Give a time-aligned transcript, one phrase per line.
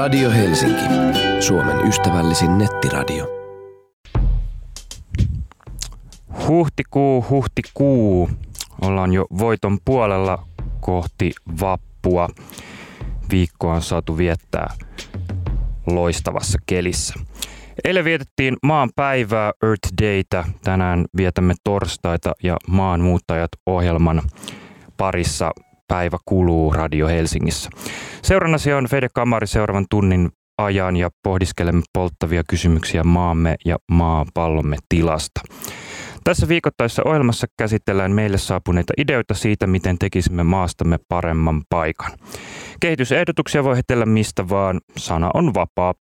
[0.00, 0.84] Radio Helsinki,
[1.40, 3.26] Suomen ystävällisin nettiradio.
[6.48, 8.30] Huhtikuu, huhtikuu.
[8.82, 10.46] Ollaan jo voiton puolella
[10.80, 12.28] kohti vappua.
[13.30, 14.74] Viikkoa on saatu viettää
[15.86, 17.14] loistavassa kelissä.
[17.84, 20.44] Eilen vietettiin maan päivää Earth Daytä.
[20.64, 24.22] Tänään vietämme torstaita ja maanmuuttajat ohjelman
[24.96, 25.50] parissa
[25.90, 27.70] päivä kuluu Radio Helsingissä.
[28.22, 30.28] Seurannasi on Fede Kamari seuraavan tunnin
[30.58, 35.40] ajan ja pohdiskelemme polttavia kysymyksiä maamme ja maapallomme tilasta.
[36.24, 42.12] Tässä viikoittaisessa ohjelmassa käsitellään meille saapuneita ideoita siitä, miten tekisimme maastamme paremman paikan.
[42.80, 45.94] Kehitysehdotuksia voi heitellä mistä vaan, sana on vapaa.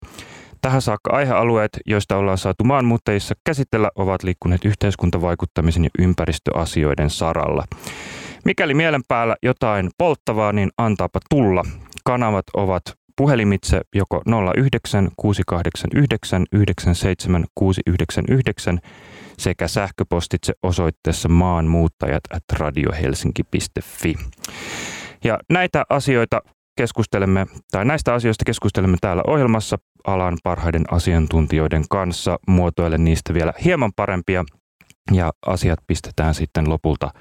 [0.62, 7.64] Tähän saakka aihealueet, joista ollaan saatu maanmuuttajissa käsitellä, ovat liikkuneet yhteiskuntavaikuttamisen ja ympäristöasioiden saralla.
[8.48, 11.64] Mikäli mielen päällä jotain polttavaa, niin antaapa tulla.
[12.04, 12.84] Kanavat ovat
[13.18, 14.22] puhelimitse joko
[14.56, 18.80] 09 689 97 699
[19.38, 24.16] sekä sähköpostitse osoitteessa maanmuuttajat at radiohelsinki.fi.
[25.24, 26.42] Ja näitä asioita
[26.78, 29.78] keskustelemme, tai näistä asioista keskustelemme täällä ohjelmassa
[30.08, 32.40] alan parhaiden asiantuntijoiden kanssa.
[32.48, 34.46] Muotoilen niistä vielä hieman parempia
[35.12, 37.12] ja asiat pistetään sitten lopulta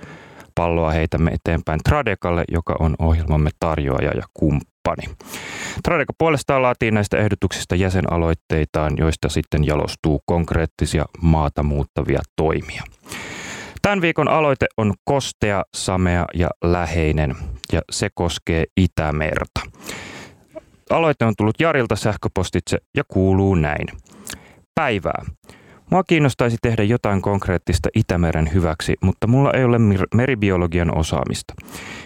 [0.56, 5.16] palloa heitämme eteenpäin Tradekalle, joka on ohjelmamme tarjoaja ja kumppani.
[5.82, 12.82] Tradeka puolestaan laatii näistä ehdotuksista jäsenaloitteitaan, joista sitten jalostuu konkreettisia maata muuttavia toimia.
[13.82, 17.36] Tämän viikon aloite on kostea, samea ja läheinen
[17.72, 19.60] ja se koskee Itämerta.
[20.90, 23.86] Aloite on tullut Jarilta sähköpostitse ja kuuluu näin.
[24.74, 25.24] Päivää.
[26.06, 29.78] Kiinnostaisi tehdä jotain konkreettista Itämeren hyväksi, mutta mulla ei ole
[30.14, 31.54] meribiologian osaamista.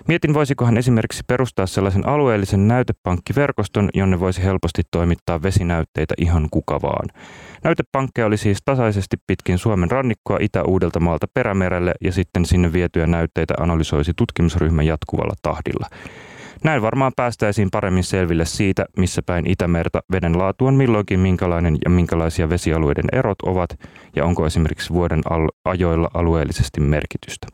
[0.08, 7.08] Mietin, voisikohan esimerkiksi perustaa sellaisen alueellisen näytepankkiverkoston, jonne voisi helposti toimittaa vesinäytteitä ihan kuka vaan.
[7.64, 14.12] Näytepankkeja oli siis tasaisesti pitkin Suomen rannikkoa Itä-Uudeltamaalta perämerelle ja sitten sinne vietyjä näytteitä analysoisi
[14.16, 15.86] tutkimusryhmä jatkuvalla tahdilla.
[16.64, 21.90] Näin varmaan päästäisiin paremmin selville siitä, missä päin Itämerta veden laatu on milloinkin minkälainen ja
[21.90, 23.78] minkälaisia vesialueiden erot ovat
[24.16, 25.20] ja onko esimerkiksi vuoden
[25.64, 27.46] ajoilla alueellisesti merkitystä.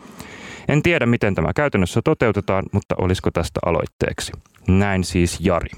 [0.69, 4.33] En tiedä, miten tämä käytännössä toteutetaan, mutta olisiko tästä aloitteeksi.
[4.69, 5.71] Näin siis Jari.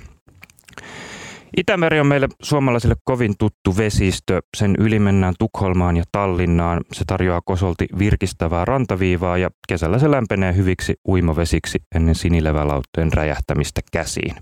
[1.56, 4.42] Itämeri on meille suomalaisille kovin tuttu vesistö.
[4.56, 6.81] Sen yli mennään Tukholmaan ja Tallinnaan.
[6.92, 14.34] Se tarjoaa kosolti virkistävää rantaviivaa ja kesällä se lämpenee hyviksi uimavesiksi ennen sinilevälautteen räjähtämistä käsiin.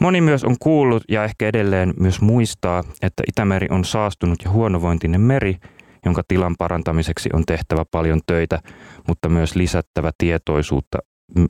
[0.00, 5.20] Moni myös on kuullut ja ehkä edelleen myös muistaa, että Itämeri on saastunut ja huonovointinen
[5.20, 5.56] meri,
[6.04, 8.58] jonka tilan parantamiseksi on tehtävä paljon töitä,
[9.08, 10.98] mutta myös lisättävä tietoisuutta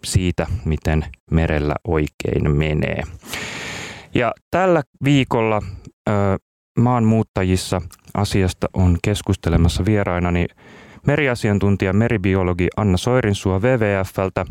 [0.05, 3.03] siitä, miten merellä oikein menee.
[4.15, 5.63] Ja tällä viikolla
[6.09, 6.13] ö,
[6.79, 7.83] maanmuuttajissa
[8.15, 10.47] asiasta on keskustelemassa vierainani
[11.07, 14.47] meriasiantuntija meribiologi Anna Soirinsua WWFltä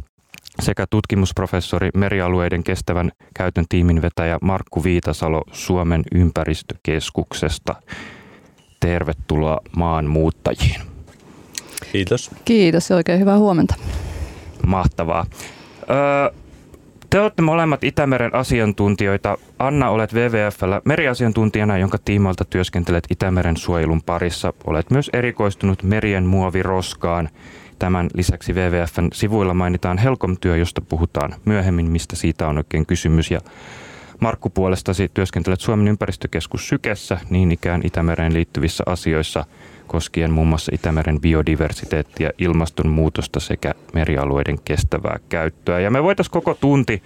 [0.59, 7.75] sekä tutkimusprofessori merialueiden kestävän käytön tiimin vetäjä Markku Viitasalo Suomen ympäristökeskuksesta.
[8.79, 10.81] Tervetuloa maanmuuttajiin.
[11.91, 12.31] Kiitos.
[12.45, 13.75] Kiitos ja oikein hyvää huomenta.
[14.67, 15.25] Mahtavaa.
[15.89, 16.40] Öö,
[17.11, 19.37] te olette molemmat Itämeren asiantuntijoita.
[19.59, 24.53] Anna, olet WWFllä meriasiantuntijana, jonka tiimoilta työskentelet Itämeren suojelun parissa.
[24.67, 27.29] Olet myös erikoistunut merien muoviroskaan.
[27.79, 33.31] Tämän lisäksi WWFn sivuilla mainitaan Helcom-työ, josta puhutaan myöhemmin, mistä siitä on oikein kysymys.
[33.31, 33.39] Ja
[34.19, 39.45] Markku puolestasi työskentelet Suomen ympäristökeskus Sykessä niin ikään Itämereen liittyvissä asioissa–
[39.91, 45.79] koskien muun muassa Itämeren biodiversiteettiä, ilmastonmuutosta sekä merialueiden kestävää käyttöä.
[45.79, 47.03] Ja me voitaisiin koko tunti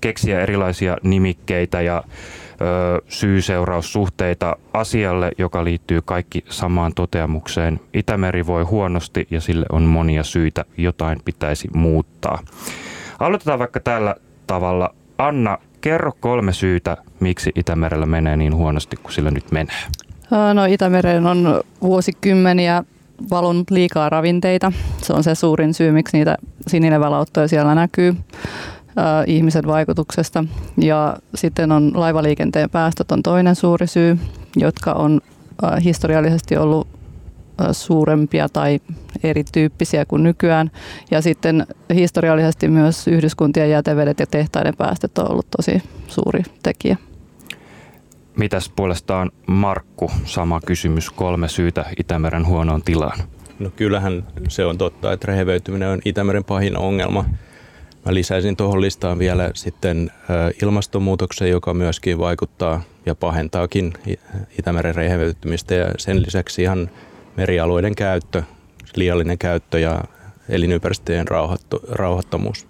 [0.00, 7.80] keksiä erilaisia nimikkeitä ja ö, syy-seuraussuhteita asialle, joka liittyy kaikki samaan toteamukseen.
[7.94, 12.38] Itämeri voi huonosti ja sille on monia syitä, jotain pitäisi muuttaa.
[13.18, 14.14] Aloitetaan vaikka tällä
[14.46, 14.94] tavalla.
[15.18, 19.76] Anna, kerro kolme syytä, miksi Itämerellä menee niin huonosti kuin sillä nyt menee.
[20.54, 22.84] No Itämeren on vuosikymmeniä
[23.30, 24.72] valunut liikaa ravinteita.
[25.02, 26.36] Se on se suurin syy, miksi niitä
[26.66, 28.16] sinilevälauttoja siellä näkyy
[29.26, 30.44] ihmisen vaikutuksesta.
[30.76, 34.18] Ja sitten on laivaliikenteen päästöt on toinen suuri syy,
[34.56, 35.20] jotka on
[35.84, 36.88] historiallisesti ollut
[37.72, 38.80] suurempia tai
[39.22, 40.70] erityyppisiä kuin nykyään.
[41.10, 46.96] Ja sitten historiallisesti myös yhdyskuntien jätevedet ja tehtaiden päästöt on ollut tosi suuri tekijä.
[48.36, 53.18] Mitäs puolestaan Markku, sama kysymys, kolme syytä Itämeren huonoon tilaan?
[53.58, 57.24] No kyllähän se on totta, että rehevöityminen on Itämeren pahin ongelma.
[58.06, 60.10] Mä lisäisin tuohon listaan vielä sitten
[60.62, 63.92] ilmastonmuutoksen, joka myöskin vaikuttaa ja pahentaakin
[64.58, 66.90] Itämeren rehevöitymistä ja sen lisäksi ihan
[67.36, 68.42] merialueiden käyttö,
[68.94, 70.04] liiallinen käyttö ja
[70.48, 71.26] elinympäristöjen
[71.88, 72.66] rauhattomuus.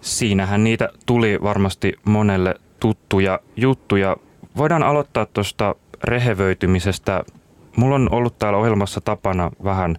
[0.00, 4.16] Siinähän niitä tuli varmasti monelle tuttuja juttuja.
[4.56, 5.74] Voidaan aloittaa tuosta
[6.04, 7.24] rehevöitymisestä.
[7.76, 9.98] Mulla on ollut täällä ohjelmassa tapana vähän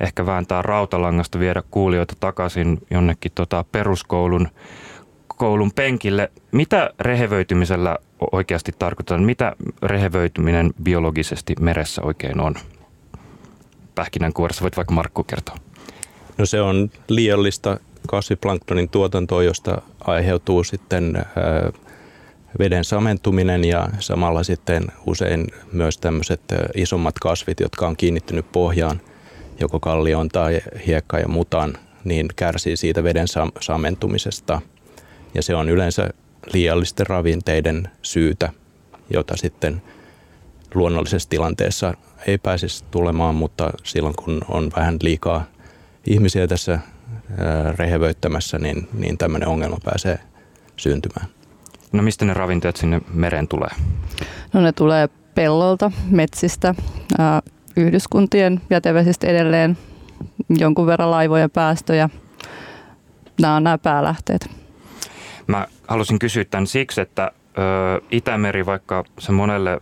[0.00, 4.48] ehkä vääntää rautalangasta, viedä kuulijoita takaisin jonnekin tota peruskoulun
[5.36, 6.32] koulun penkille.
[6.52, 7.98] Mitä rehevöitymisellä
[8.32, 9.22] oikeasti tarkoitetaan?
[9.22, 12.54] Mitä rehevöityminen biologisesti meressä oikein on?
[13.94, 15.56] Pähkinänkuoressa voit vaikka Markku kertoa.
[16.38, 21.26] No se on liiallista kasviplanktonin tuotantoa, josta aiheutuu sitten
[22.58, 26.40] veden samentuminen ja samalla sitten usein myös tämmöiset
[26.74, 29.00] isommat kasvit, jotka on kiinnittynyt pohjaan,
[29.60, 31.74] joko kallioon tai hiekkaan ja mutaan,
[32.04, 33.26] niin kärsii siitä veden
[33.60, 34.60] samentumisesta.
[35.34, 36.10] Ja se on yleensä
[36.52, 38.52] liiallisten ravinteiden syytä,
[39.10, 39.82] jota sitten
[40.74, 41.94] luonnollisessa tilanteessa
[42.26, 45.44] ei pääsisi tulemaan, mutta silloin kun on vähän liikaa
[46.06, 46.78] ihmisiä tässä
[47.76, 50.18] rehevöittämässä, niin, niin tämmöinen ongelma pääsee
[50.76, 51.35] syntymään.
[51.96, 53.68] No mistä ne ravinteet sinne mereen tulee?
[54.52, 56.74] No ne tulee pellolta, metsistä,
[57.76, 59.78] yhdyskuntien jätevesistä edelleen,
[60.48, 62.08] jonkun verran laivojen päästöjä.
[63.40, 64.50] Nämä on nämä päälähteet.
[65.46, 67.32] Mä halusin kysyä tämän siksi, että
[68.10, 69.80] Itämeri, vaikka se monelle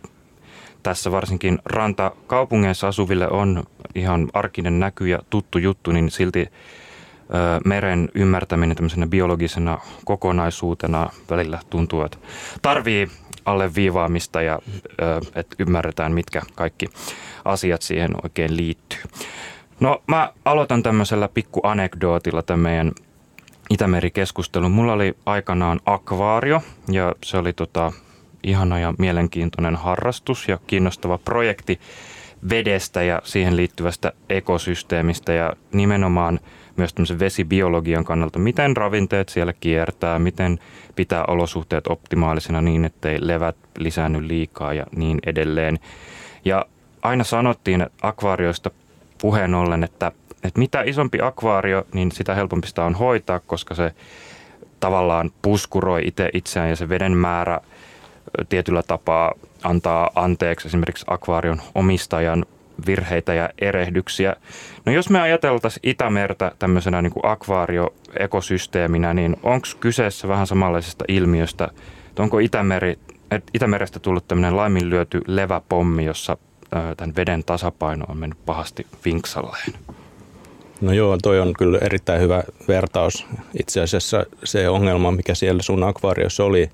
[0.83, 3.63] tässä varsinkin rantakaupungeissa asuville on
[3.95, 6.47] ihan arkinen näky ja tuttu juttu, niin silti
[7.65, 12.17] meren ymmärtäminen tämmöisenä biologisena kokonaisuutena välillä tuntuu, että
[12.61, 13.07] tarvii
[13.45, 14.59] alleviivaamista ja
[15.35, 16.87] että ymmärretään, mitkä kaikki
[17.45, 18.99] asiat siihen oikein liittyy.
[19.79, 22.91] No mä aloitan tämmöisellä pikku anekdootilla tämän meidän
[23.69, 24.71] Itämeri-keskustelun.
[24.71, 26.61] Mulla oli aikanaan akvaario
[26.91, 27.91] ja se oli tota,
[28.43, 31.79] ihana ja mielenkiintoinen harrastus ja kiinnostava projekti
[32.49, 36.39] vedestä ja siihen liittyvästä ekosysteemistä ja nimenomaan–
[36.77, 40.59] myös tämmöisen vesibiologian kannalta, miten ravinteet siellä kiertää, miten
[40.95, 45.79] pitää olosuhteet optimaalisena niin, ettei levät lisäänny liikaa ja niin edelleen.
[46.45, 46.65] Ja
[47.01, 48.71] aina sanottiin akvaarioista
[49.17, 50.11] puheen ollen, että,
[50.43, 53.93] että mitä isompi akvaario, niin sitä helpompi sitä on hoitaa, koska se
[54.79, 57.59] tavallaan puskuroi itse itseään ja se veden määrä
[58.49, 59.33] tietyllä tapaa
[59.65, 62.45] antaa anteeksi esimerkiksi akvaarion omistajan
[62.85, 64.35] virheitä ja erehdyksiä.
[64.85, 71.67] No jos me ajateltaisiin Itämertä tämmöisenä niin kuin akvaarioekosysteeminä, niin onko kyseessä vähän samanlaisesta ilmiöstä,
[72.09, 72.99] että onko Itämeri,
[73.53, 76.37] Itämerestä tullut tämmöinen laiminlyöty leväpommi, jossa
[76.97, 79.73] tämän veden tasapaino on mennyt pahasti vinksalleen?
[80.81, 83.27] No joo, toi on kyllä erittäin hyvä vertaus.
[83.59, 86.69] Itse asiassa se ongelma, mikä siellä sun akvaariossa oli,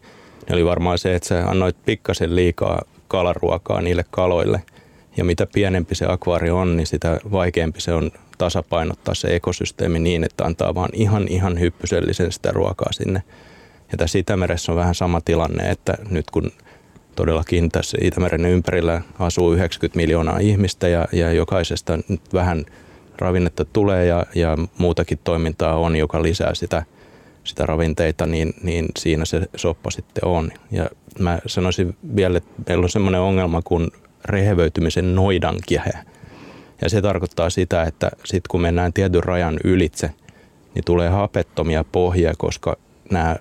[0.47, 4.61] niin oli varmaan se, että sä annoit pikkasen liikaa kalaruokaa niille kaloille–
[5.17, 10.23] ja mitä pienempi se akvaario on, niin sitä vaikeampi se on tasapainottaa se ekosysteemi niin,
[10.23, 13.23] että antaa vaan ihan ihan hyppysellisen sitä ruokaa sinne.
[13.91, 16.51] Ja tässä Itämeressä on vähän sama tilanne, että nyt kun
[17.15, 22.65] todellakin tässä Itämeren ympärillä asuu 90 miljoonaa ihmistä ja, ja jokaisesta nyt vähän
[23.17, 26.83] ravinnetta tulee ja, ja muutakin toimintaa on, joka lisää sitä,
[27.43, 30.51] sitä ravinteita, niin, niin siinä se soppa sitten on.
[30.71, 30.89] Ja
[31.19, 33.91] mä sanoisin vielä, että meillä on semmoinen ongelma, kun
[34.25, 36.05] rehevöitymisen noidankehä.
[36.81, 40.10] Ja se tarkoittaa sitä, että sitten kun mennään tietyn rajan ylitse,
[40.75, 42.77] niin tulee hapettomia pohjia, koska
[43.12, 43.36] nämä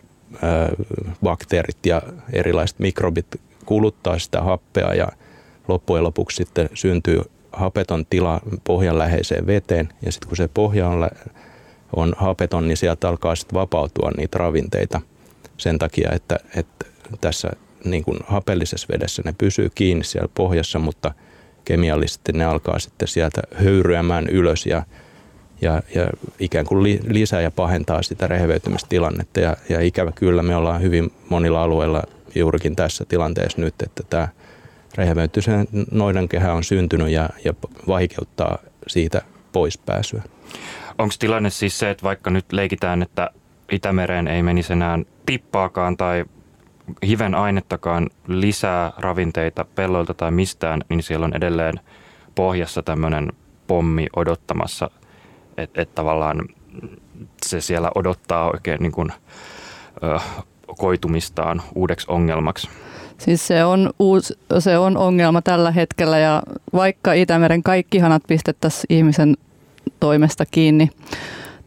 [1.22, 2.02] bakteerit ja
[2.32, 3.26] erilaiset mikrobit
[3.66, 5.08] kuluttaa sitä happea ja
[5.68, 7.20] loppujen lopuksi sitten syntyy
[7.52, 11.10] hapeton tila pohjan läheiseen veteen ja sitten kun se pohja on,
[11.96, 15.00] on hapeton, niin sieltä alkaa sitten vapautua niitä ravinteita
[15.56, 16.86] sen takia, että, että
[17.20, 17.50] tässä
[17.84, 21.14] niin kuin hapellisessa vedessä ne pysyy kiinni siellä pohjassa, mutta
[21.64, 24.82] kemiallisesti ne alkaa sitten sieltä höyryämään ylös ja,
[25.60, 29.40] ja, ja ikään kuin li, lisää ja pahentaa sitä rehevöitymistilannetta.
[29.40, 32.02] Ja, ja ikävä kyllä me ollaan hyvin monilla alueilla
[32.34, 34.28] juurikin tässä tilanteessa nyt, että tämä
[34.94, 37.54] rehevöitymisen noidankehä on syntynyt ja, ja
[37.88, 40.22] vaikeuttaa siitä poispääsyä.
[41.00, 43.30] Onko tilanne siis se, että vaikka nyt leikitään, että
[43.72, 46.24] Itämereen ei menisi enää tippaakaan tai
[47.06, 51.80] hiven ainettakaan lisää ravinteita pelloilta tai mistään, niin siellä on edelleen
[52.34, 53.32] pohjassa tämmöinen
[53.66, 54.90] pommi odottamassa,
[55.56, 56.48] että et tavallaan
[57.46, 59.12] se siellä odottaa oikein niin kuin,
[60.02, 60.18] ö,
[60.78, 62.68] koitumistaan uudeksi ongelmaksi.
[63.18, 66.42] Siis se on, uusi, se on ongelma tällä hetkellä ja
[66.72, 69.36] vaikka Itämeren kaikki hanat pistettäisiin ihmisen
[70.00, 70.90] toimesta kiinni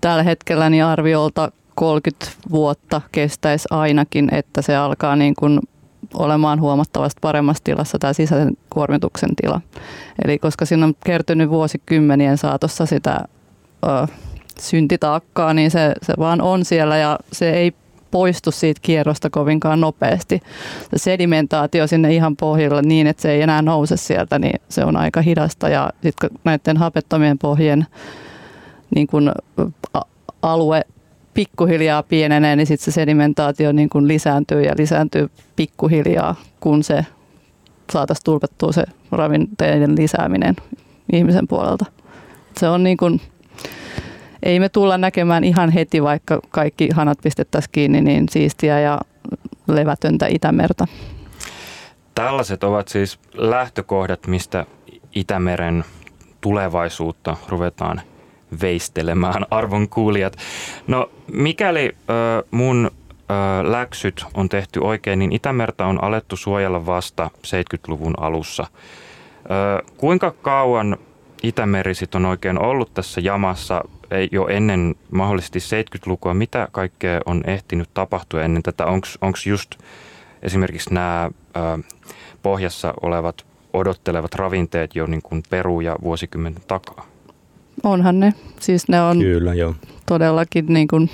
[0.02, 5.60] tällä hetkellä, niin arviolta 30 vuotta kestäisi ainakin, että se alkaa niin kuin
[6.14, 9.62] olemaan huomattavasti paremmassa tilassa tämä sisäisen kuormituksen tila.
[10.26, 13.20] Eli koska siinä on kertynyt vuosikymmenien saatossa sitä
[13.84, 14.08] ö,
[14.60, 17.74] syntitaakkaa, niin se, se vaan on siellä ja se ei
[18.14, 20.40] poistu siitä kierrosta kovinkaan nopeasti.
[20.82, 24.96] Se sedimentaatio sinne ihan pohjalla niin, että se ei enää nouse sieltä, niin se on
[24.96, 25.70] aika hidasta.
[25.70, 27.86] Ja sitten näiden hapettomien pohjien
[28.96, 29.32] niin kun
[30.42, 30.82] alue
[31.34, 37.06] pikkuhiljaa pienenee, niin sitten se sedimentaatio niin kun lisääntyy ja lisääntyy pikkuhiljaa, kun se
[37.92, 40.56] saataisiin tulkattua se ravinteiden lisääminen
[41.14, 41.86] ihmisen puolelta.
[42.58, 43.22] Se on niin kuin
[44.44, 49.00] ei me tulla näkemään ihan heti, vaikka kaikki hanat pistettäisiin kiinni, niin siistiä ja
[49.68, 50.88] levätöntä Itämerta.
[52.16, 54.66] Tällaiset ovat siis lähtökohdat, mistä
[55.16, 55.84] Itämeren
[56.42, 58.02] tulevaisuutta ruvetaan
[58.62, 60.38] veistelemään, arvon kuulijat.
[60.88, 67.30] No mikäli ö, mun ö, läksyt on tehty oikein, niin Itämerta on alettu suojella vasta
[67.48, 68.68] 70-luvun alussa.
[69.46, 70.98] Ö, kuinka kauan
[71.44, 73.84] Itämeri on oikein ollut tässä jamassa
[74.32, 78.86] jo ennen mahdollisesti 70-lukua, mitä kaikkea on ehtinyt tapahtua ennen tätä?
[78.86, 79.76] Onko just
[80.42, 81.32] esimerkiksi nämä
[82.44, 87.06] pohjassa olevat odottelevat ravinteet jo niin kuin peru- ja vuosikymmenen takaa?
[87.84, 88.34] Onhan ne.
[88.60, 89.76] Siis ne on Kyllä, joo.
[90.06, 91.10] todellakin niin kuin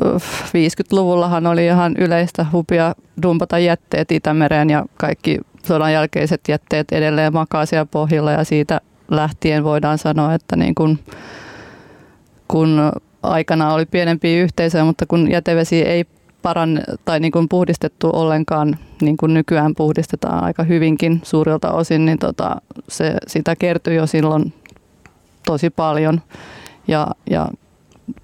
[0.00, 7.66] 50-luvullahan oli ihan yleistä hupia dumpata jätteet Itämereen ja kaikki sodan jälkeiset jätteet edelleen makaa
[7.66, 10.98] siellä pohjalla ja siitä lähtien voidaan sanoa, että niin kun,
[12.48, 16.04] kun aikana oli pienempiä yhteisöjä, mutta kun jätevesi ei
[16.42, 22.18] paran tai niin kuin puhdistettu ollenkaan, niin kuin nykyään puhdistetaan aika hyvinkin suurilta osin, niin
[22.18, 22.56] tota,
[22.88, 24.52] se, sitä kertyi jo silloin
[25.46, 26.20] tosi paljon
[26.88, 27.48] ja, ja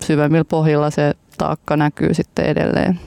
[0.02, 3.00] syvemmillä pohjilla se taakka näkyy sitten edelleen.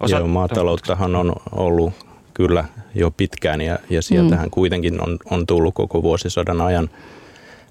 [0.00, 0.16] Osa...
[0.16, 1.92] Joo, maatalouttahan on ollut
[2.38, 2.64] kyllä
[2.94, 4.50] jo pitkään ja, ja sieltähän mm.
[4.50, 6.90] kuitenkin on, on tullut koko vuosisadan ajan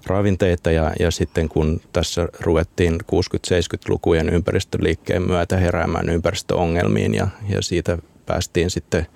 [0.06, 7.98] ravinteita ja, ja sitten kun tässä ruvettiin 60-70-lukujen ympäristöliikkeen myötä heräämään ympäristöongelmiin ja, ja siitä
[8.26, 9.06] päästiin sitten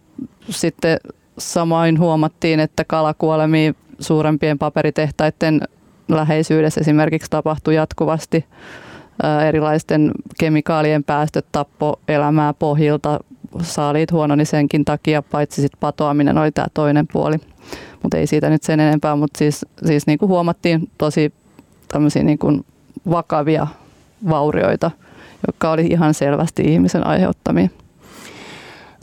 [0.49, 0.97] sitten
[1.39, 5.61] Samoin huomattiin, että kalakuolemia suurempien paperitehtaiden
[6.07, 8.45] läheisyydessä esimerkiksi tapahtui jatkuvasti
[9.47, 13.19] erilaisten kemikaalien päästöt tappo elämää pohjilta.
[13.61, 17.35] Saaliit huononi senkin takia, paitsi sit patoaminen oli tämä toinen puoli.
[18.03, 21.33] Mutta ei siitä nyt sen enempää, mutta siis, siis niin kuin huomattiin tosi
[21.87, 22.65] tämmöisiä niin kuin
[23.09, 23.67] vakavia
[24.29, 24.91] vaurioita,
[25.47, 27.69] jotka oli ihan selvästi ihmisen aiheuttamia.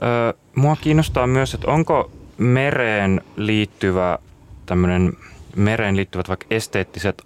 [0.03, 4.19] Öö, mua kiinnostaa myös, että onko mereen liittyvä
[4.67, 5.13] tämmöinen
[5.57, 7.23] mereen liittyvät vaikka esteettiset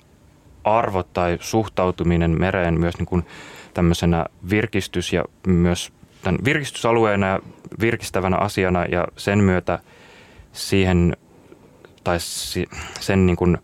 [0.64, 3.26] arvot tai suhtautuminen mereen myös niin kuin
[3.74, 7.40] tämmöisenä virkistys- ja myös tämän virkistysalueena ja
[7.80, 9.78] virkistävänä asiana ja sen myötä
[10.52, 11.16] siihen
[12.04, 12.16] tai
[13.00, 13.58] sen niin kuin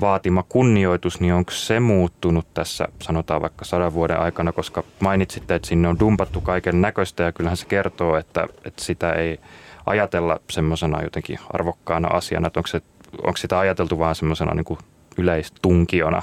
[0.00, 5.68] vaatima kunnioitus, niin onko se muuttunut tässä sanotaan vaikka sadan vuoden aikana, koska mainitsitte, että
[5.68, 9.40] sinne on dumpattu kaiken näköistä ja kyllähän se kertoo, että, että sitä ei
[9.86, 12.80] ajatella semmoisena jotenkin arvokkaana asiana, että onko, se,
[13.22, 14.78] onko sitä ajateltu vaan semmoisena niin
[15.18, 16.22] yleistunkiona,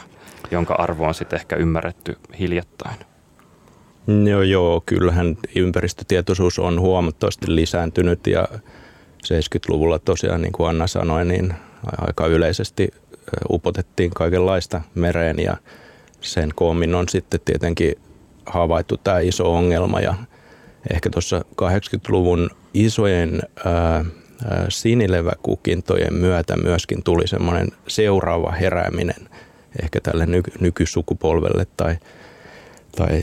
[0.52, 2.96] jonka arvo on sitten ehkä ymmärretty hiljattain?
[4.30, 8.48] Joo, joo, kyllähän ympäristötietoisuus on huomattavasti lisääntynyt ja
[9.24, 11.54] 70-luvulla tosiaan, niin kuin Anna sanoi, niin
[11.98, 12.90] aika yleisesti
[13.50, 15.58] upotettiin kaikenlaista mereen ja
[16.22, 17.96] sen koommin on sitten tietenkin
[18.46, 20.16] havaittu tämä iso ongelma ja
[20.94, 24.06] ehkä tuossa 80-luvun isojen ää,
[24.70, 29.30] sinileväkukintojen myötä myöskin tuli semmoinen seuraava herääminen
[29.82, 31.98] ehkä tälle nyky- nykysukupolvelle tai,
[32.98, 33.22] tai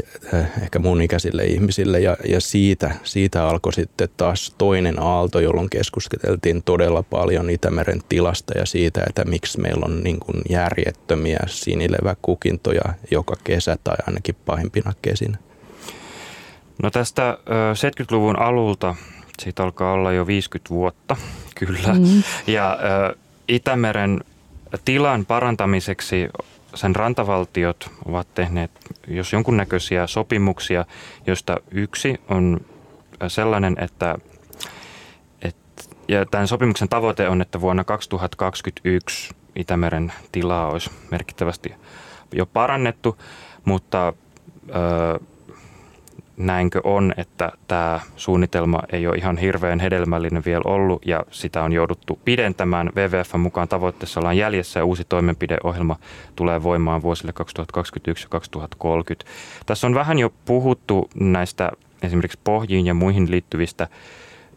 [0.62, 2.00] ehkä mun ikäisille ihmisille.
[2.00, 8.58] Ja, ja siitä, siitä alkoi sitten taas toinen aalto, jolloin keskusteltiin todella paljon Itämeren tilasta
[8.58, 14.92] ja siitä, että miksi meillä on niin kuin järjettömiä sinileväkukintoja joka kesä tai ainakin pahimpina
[15.02, 15.38] kesinä.
[16.82, 17.38] No tästä
[17.74, 18.94] 70-luvun alulta
[19.38, 21.16] siitä alkaa olla jo 50 vuotta,
[21.60, 21.94] kyllä.
[21.98, 22.22] Mm.
[22.46, 22.78] Ja
[23.48, 24.20] Itämeren
[24.84, 26.28] tilan parantamiseksi
[26.74, 28.70] sen rantavaltiot ovat tehneet
[29.08, 30.84] jos jonkunnäköisiä sopimuksia,
[31.26, 32.60] joista yksi on
[33.28, 34.18] sellainen, että,
[35.42, 41.74] että ja tämän sopimuksen tavoite on, että vuonna 2021 Itämeren tilaa olisi merkittävästi
[42.32, 43.18] jo parannettu,
[43.64, 44.12] mutta
[44.68, 45.20] ö,
[46.46, 51.72] näinkö on, että tämä suunnitelma ei ole ihan hirveän hedelmällinen vielä ollut ja sitä on
[51.72, 52.90] jouduttu pidentämään.
[52.96, 55.96] WWF mukaan tavoitteessa ollaan jäljessä ja uusi toimenpideohjelma
[56.36, 59.30] tulee voimaan vuosille 2021 ja 2030.
[59.66, 61.70] Tässä on vähän jo puhuttu näistä
[62.02, 63.88] esimerkiksi pohjiin ja muihin liittyvistä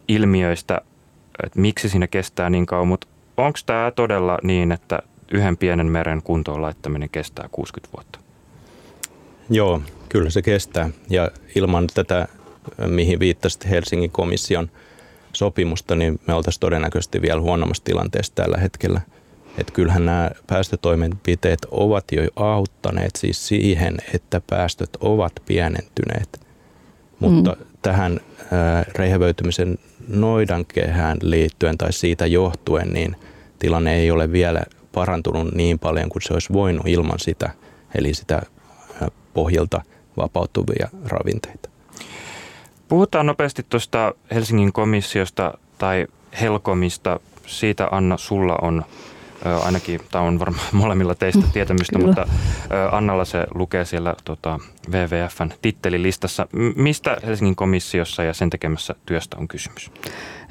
[0.08, 0.80] ilmiöistä,
[1.42, 4.98] että miksi siinä kestää niin kauan, mutta onko tämä todella niin, että
[5.32, 8.23] yhden pienen meren kuntoon laittaminen kestää 60 vuotta?
[9.50, 9.80] Joo,
[10.14, 12.28] Kyllä se kestää ja ilman tätä,
[12.86, 14.70] mihin viittasit Helsingin komission
[15.32, 19.00] sopimusta, niin me oltaisiin todennäköisesti vielä huonommassa tilanteessa tällä hetkellä.
[19.58, 26.40] Että kyllähän nämä päästötoimenpiteet ovat jo auttaneet siis siihen, että päästöt ovat pienentyneet.
[27.20, 27.66] Mutta mm.
[27.82, 33.16] tähän äh, rehevöitymisen noidankehään liittyen tai siitä johtuen, niin
[33.58, 37.50] tilanne ei ole vielä parantunut niin paljon kuin se olisi voinut ilman sitä,
[37.94, 38.42] eli sitä
[39.34, 39.82] pohjalta–
[40.16, 41.68] vapautuvia ravinteita.
[42.88, 46.06] Puhutaan nopeasti tuosta Helsingin komissiosta tai
[46.40, 47.20] Helkomista.
[47.46, 48.84] Siitä Anna, sulla on
[49.64, 52.06] ainakin, tämä on varmaan molemmilla teistä tietämystä, Kyllä.
[52.06, 52.26] mutta
[52.92, 54.58] Annalla se lukee siellä tota,
[54.90, 56.46] WWFn tittelilistassa.
[56.76, 59.90] Mistä Helsingin komissiossa ja sen tekemässä työstä on kysymys?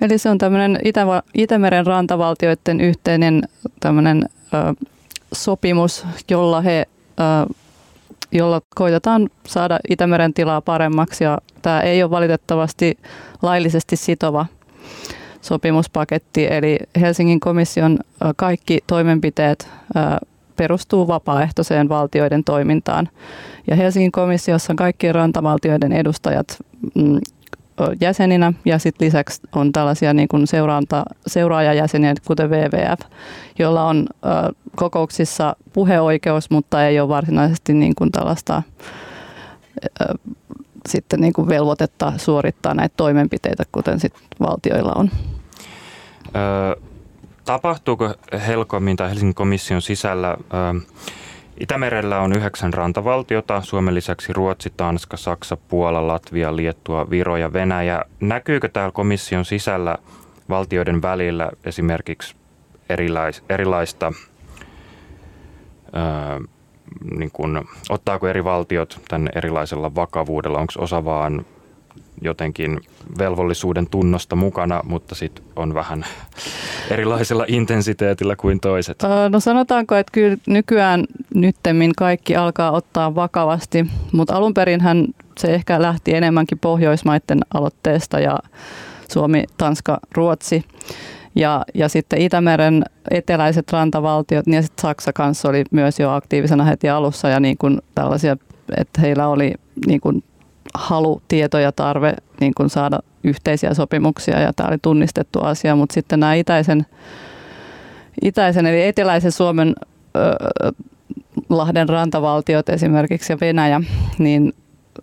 [0.02, 3.44] Eli se on tämmöinen Itä- Itämeren rantavaltioiden yhteinen
[3.80, 4.86] tämmöinen ö,
[5.34, 6.88] sopimus, jolla he
[7.20, 7.54] ö,
[8.34, 11.24] jolla koitetaan saada Itämeren tilaa paremmaksi.
[11.24, 12.98] Ja tämä ei ole valitettavasti
[13.42, 14.46] laillisesti sitova
[15.42, 18.00] sopimuspaketti, eli Helsingin komission
[18.36, 19.70] kaikki toimenpiteet
[20.56, 23.10] perustuu vapaaehtoiseen valtioiden toimintaan.
[23.68, 26.58] Ja Helsingin komissiossa on kaikkien rantavaltioiden edustajat
[26.96, 27.20] mm,
[28.02, 33.00] jäseninä ja sitten lisäksi on tällaisia niin kuin seuranta, seuraajajäseniä, kuten WWF,
[33.60, 38.64] joilla on ö, kokouksissa puheoikeus, mutta ei ole varsinaisesti niin kuin tällaista
[40.02, 40.14] ö,
[40.90, 45.10] sitten niin kuin velvoitetta suorittaa näitä toimenpiteitä, kuten sit valtioilla on.
[46.28, 46.82] Ö,
[47.46, 48.14] tapahtuuko
[48.48, 50.94] Helcomin tai Helsingin komission sisällä ö,
[51.60, 58.06] Itämerellä on yhdeksän rantavaltiota, Suomen lisäksi Ruotsi, Tanska, Saksa, Puola, Latvia, Liettua, Viro ja Venäjä.
[58.20, 59.98] Näkyykö täällä komission sisällä
[60.50, 62.36] valtioiden välillä esimerkiksi
[62.90, 64.12] erilais, erilaista,
[65.94, 66.40] ää,
[67.18, 70.60] niin kun, ottaako eri valtiot tämän erilaisella vakavuudella?
[70.60, 71.46] Onko osa vaan
[72.24, 72.82] jotenkin
[73.18, 76.06] velvollisuuden tunnosta mukana, mutta sitten on vähän
[76.92, 79.04] erilaisella intensiteetillä kuin toiset?
[79.30, 81.06] No sanotaanko, että kyllä nykyään
[81.36, 85.08] nyttemmin kaikki alkaa ottaa vakavasti, mutta alun hän
[85.38, 88.40] se ehkä lähti enemmänkin Pohjoismaiden aloitteesta ja
[89.12, 90.64] Suomi, Tanska, Ruotsi.
[91.36, 96.64] Ja, ja sitten Itämeren eteläiset rantavaltiot, niin ja sitten Saksa kanssa oli myös jo aktiivisena
[96.64, 98.38] heti alussa ja niin kuin tällaisia,
[98.78, 99.54] että heillä oli
[99.88, 100.24] niin kuin
[100.74, 105.94] halu, tieto ja tarve niin kuin saada yhteisiä sopimuksia ja tämä oli tunnistettu asia, mutta
[105.94, 106.86] sitten nämä itäisen,
[108.22, 109.76] itäisen eli eteläisen Suomen
[110.16, 110.74] ö,
[111.50, 113.82] Lahden rantavaltiot esimerkiksi ja Venäjä,
[114.18, 114.54] niin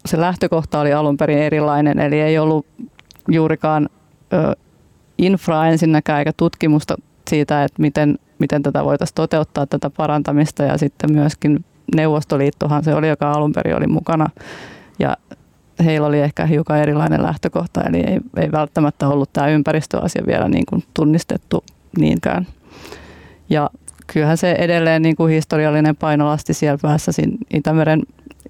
[0.06, 2.66] se lähtökohta oli alun perin erilainen, eli ei ollut
[3.28, 3.88] juurikaan
[4.32, 4.56] ö,
[5.18, 6.96] infraa ensinnäkään eikä tutkimusta
[7.30, 11.64] siitä, että miten, miten tätä voitaisiin toteuttaa, tätä parantamista ja sitten myöskin
[11.96, 14.30] Neuvostoliittohan se oli, joka alun perin oli mukana.
[14.98, 15.16] Ja
[15.84, 20.66] heillä oli ehkä hiukan erilainen lähtökohta, eli ei, ei välttämättä ollut tämä ympäristöasia vielä niin
[20.66, 21.64] kuin tunnistettu
[21.98, 22.46] niinkään.
[23.50, 23.70] Ja
[24.06, 28.02] kyllähän se edelleen niin kuin historiallinen painolasti siellä päässä siinä Itämeren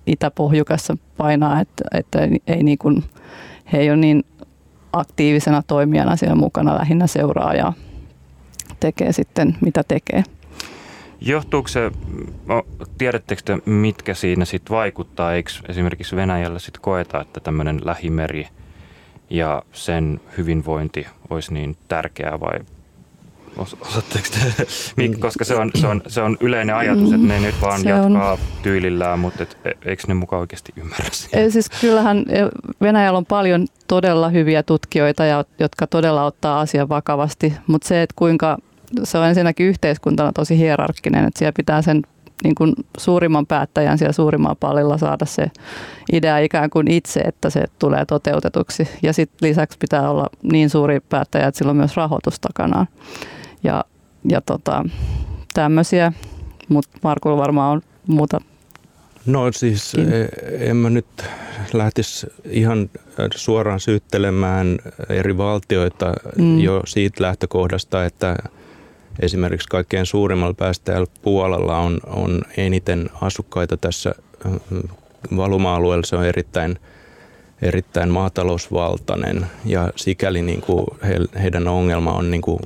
[0.06, 3.04] itäpohjukassa painaa, että, että ei, niin kuin,
[3.72, 4.24] he ei ole niin
[4.92, 7.72] aktiivisena toimijana siellä mukana, lähinnä seuraa ja
[8.80, 10.24] tekee sitten mitä tekee.
[11.20, 11.90] Johtuuko se,
[12.98, 15.34] tiedättekö te, mitkä siinä sitten vaikuttaa?
[15.34, 18.48] Eikö esimerkiksi Venäjällä sitten koeta, että tämmöinen lähimeri
[19.30, 22.60] ja sen hyvinvointi olisi niin tärkeää vai
[23.56, 24.28] Osaatteko
[24.96, 25.20] mm.
[25.20, 28.32] koska se on, se, on, se on yleinen ajatus, että ne nyt vaan se jatkaa
[28.32, 28.38] on.
[28.62, 32.40] tyylillään, mutta et, e, eikö ne mukaan oikeasti ymmärrä Ei, siis kyllähän e,
[32.80, 35.22] Venäjällä on paljon todella hyviä tutkijoita,
[35.58, 38.58] jotka todella ottaa asian vakavasti, mutta se, että kuinka
[39.04, 42.02] se on ensinnäkin yhteiskuntana tosi hierarkkinen, että siellä pitää sen
[42.44, 45.50] niin kuin suurimman päättäjän siellä suurimman pallilla saada se
[46.12, 48.88] idea ikään kuin itse, että se tulee toteutetuksi.
[49.02, 52.86] Ja sitten lisäksi pitää olla niin suuri päättäjä, että sillä on myös rahoitus takanaan.
[53.64, 53.84] Ja,
[54.28, 54.84] ja tota,
[55.54, 56.12] tämmöisiä,
[56.68, 58.40] mutta Markulla varmaan on muuta
[59.26, 60.28] No siis e,
[60.70, 61.06] en mä nyt
[61.72, 62.90] lähtisi ihan
[63.34, 66.60] suoraan syyttelemään eri valtioita mm.
[66.60, 68.36] jo siitä lähtökohdasta, että
[69.20, 74.14] esimerkiksi kaikkein suurimmalla päästäjällä Puolalla on, on eniten asukkaita tässä
[75.36, 76.06] valuma-alueella.
[76.06, 76.78] Se on erittäin,
[77.62, 82.60] erittäin maatalousvaltainen ja sikäli niin kuin he, heidän ongelma on niin kuin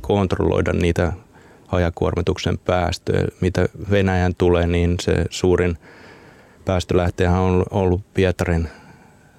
[0.00, 1.12] kontrolloida niitä
[1.66, 3.28] hajakuormituksen päästöjä.
[3.40, 5.78] Mitä Venäjän tulee, niin se suurin
[6.64, 8.68] päästölähteenhän on ollut Pietarin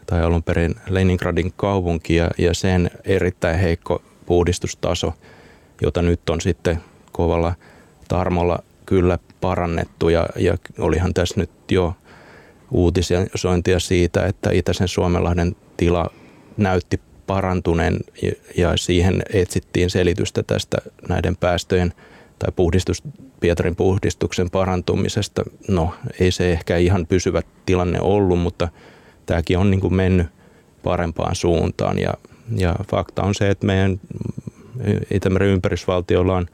[0.05, 5.13] tai alun perin Leningradin kaupunki ja, ja sen erittäin heikko puhdistustaso,
[5.81, 6.77] jota nyt on sitten
[7.11, 7.53] kovalla
[8.07, 11.93] tarmolla kyllä parannettu ja, ja olihan tässä nyt jo
[12.71, 16.09] uutisointia siitä, että Itäisen Suomenlahden tila
[16.57, 17.99] näytti parantuneen
[18.57, 20.77] ja siihen etsittiin selitystä tästä
[21.09, 21.93] näiden päästöjen
[22.39, 23.03] tai puhdistus,
[23.39, 25.43] Pietarin puhdistuksen parantumisesta.
[25.67, 28.67] No ei se ehkä ihan pysyvä tilanne ollut, mutta
[29.25, 30.27] tämäkin on niin kuin mennyt
[30.83, 32.13] parempaan suuntaan ja,
[32.57, 33.99] ja fakta on se, että meidän
[35.13, 36.47] Itämeren ympärysvaltiolla on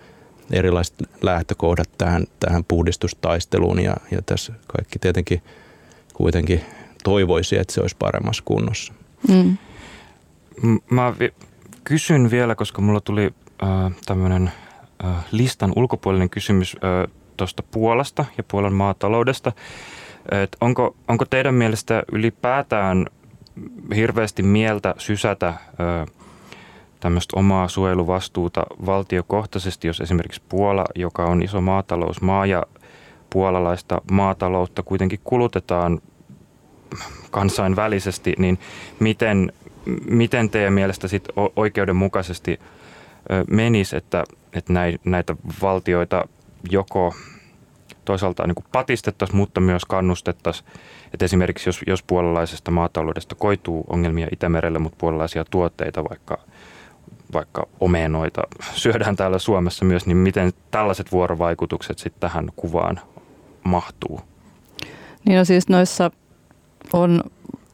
[0.51, 5.41] erilaiset lähtökohdat tähän, tähän puhdistustaisteluun ja, ja tässä kaikki tietenkin
[6.13, 6.61] kuitenkin
[7.03, 8.93] toivoisi, että se olisi paremmassa kunnossa.
[9.27, 9.57] Mm.
[10.89, 11.33] Mä vi-
[11.83, 13.33] kysyn vielä, koska mulla tuli
[13.63, 13.69] äh,
[14.05, 14.51] tämmöinen
[15.05, 19.51] äh, listan ulkopuolinen kysymys äh, tuosta Puolasta ja Puolan maataloudesta.
[20.31, 23.05] Et onko, onko teidän mielestä ylipäätään
[23.95, 25.57] hirveästi mieltä sysätä äh,
[27.03, 32.63] tämmöistä omaa suojeluvastuuta valtiokohtaisesti, jos esimerkiksi Puola, joka on iso maatalousmaa ja
[33.29, 36.01] puolalaista maataloutta kuitenkin kulutetaan
[37.31, 38.59] kansainvälisesti, niin
[38.99, 39.51] miten
[40.09, 42.59] miten teidän mielestä sit oikeudenmukaisesti
[43.49, 44.73] menisi, että, että
[45.05, 46.27] näitä valtioita
[46.69, 47.13] joko
[48.05, 50.69] toisaalta niin patistettaisiin, mutta myös kannustettaisiin.
[51.13, 56.37] Että esimerkiksi jos, jos puolalaisesta maataloudesta koituu ongelmia Itämerelle, mutta puolalaisia tuotteita, vaikka,
[57.33, 58.41] vaikka omenoita
[58.73, 62.99] syödään täällä Suomessa myös, niin miten tällaiset vuorovaikutukset sitten tähän kuvaan
[63.63, 64.21] mahtuu?
[65.25, 66.11] Niin no siis noissa
[66.93, 67.23] on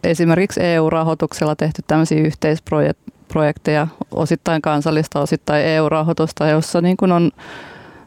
[0.04, 7.32] esimerkiksi EU-rahoituksella tehty tämmöisiä yhteisprojekteja, osittain kansallista, osittain EU-rahoitusta, jossa niin kuin on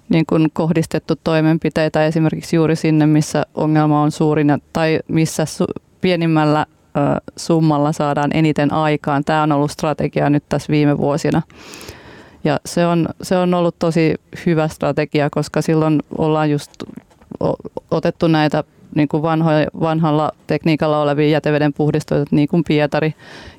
[0.09, 6.67] niin kuin kohdistettu toimenpiteitä esimerkiksi juuri sinne, missä ongelma on suurin tai missä su- pienimmällä
[7.37, 9.25] summalla saadaan eniten aikaan.
[9.25, 11.43] Tämä on ollut strategia nyt tässä viime vuosina.
[12.45, 14.15] Ja se on, se on ollut tosi
[14.47, 16.71] hyvä strategia, koska silloin ollaan just
[17.91, 19.51] otettu näitä niin kuin vanho,
[19.81, 23.15] vanhalla tekniikalla olevia jäteveden puhdistoita, niin kuin Pietari,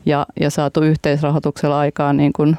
[0.06, 2.58] ja, ja saatu yhteisrahoituksella aikaan niin kuin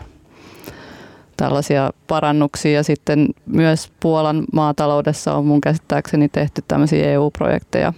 [1.37, 2.82] tällaisia parannuksia.
[2.82, 7.92] Sitten myös Puolan maataloudessa on mun käsittääkseni tehty tämmöisiä EU-projekteja,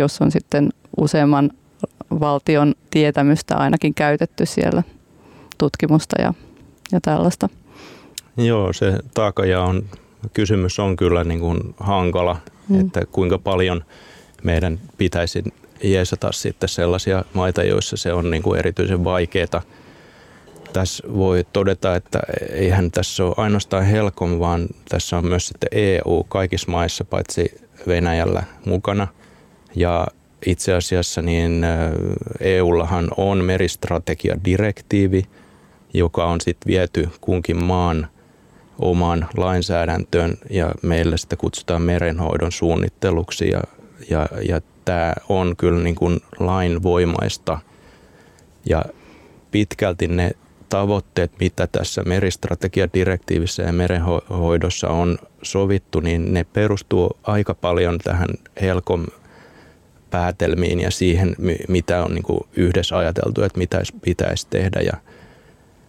[0.00, 1.50] jos on sitten useamman
[2.20, 4.82] valtion tietämystä ainakin käytetty siellä
[5.58, 6.34] tutkimusta ja,
[6.92, 7.48] ja tällaista.
[8.36, 9.84] Joo, se taakaja on,
[10.32, 12.36] kysymys on kyllä niin kuin hankala
[12.68, 12.80] mm.
[12.80, 13.84] että kuinka paljon
[14.42, 15.44] meidän pitäisi
[15.82, 19.62] jeesata sitten sellaisia maita, joissa se on niin kuin erityisen vaikeaa.
[20.72, 22.20] Tässä voi todeta, että
[22.50, 27.54] eihän tässä ole ainoastaan Helcom, vaan tässä on myös sitten EU kaikissa maissa, paitsi
[27.86, 29.08] Venäjällä mukana.
[29.76, 30.06] Ja
[30.46, 31.66] itse asiassa niin
[32.40, 35.22] EUllahan on meristrategiadirektiivi,
[35.94, 38.08] joka on sitten viety kunkin maan
[38.78, 43.48] omaan lainsäädäntöön ja meillä sitä kutsutaan merenhoidon suunnitteluksi.
[43.48, 43.62] Ja,
[44.10, 47.58] ja, ja tämä on kyllä niin kuin lainvoimaista
[48.66, 48.84] ja
[49.50, 50.30] pitkälti ne
[50.68, 58.28] tavoitteet, mitä tässä meristrategiadirektiivissä ja merenhoidossa on sovittu, niin ne perustuu aika paljon tähän
[58.60, 59.06] Helkom
[60.12, 61.36] päätelmiin ja siihen,
[61.68, 64.80] mitä on niin kuin yhdessä ajateltu, että mitä pitäisi tehdä.
[64.80, 64.92] Ja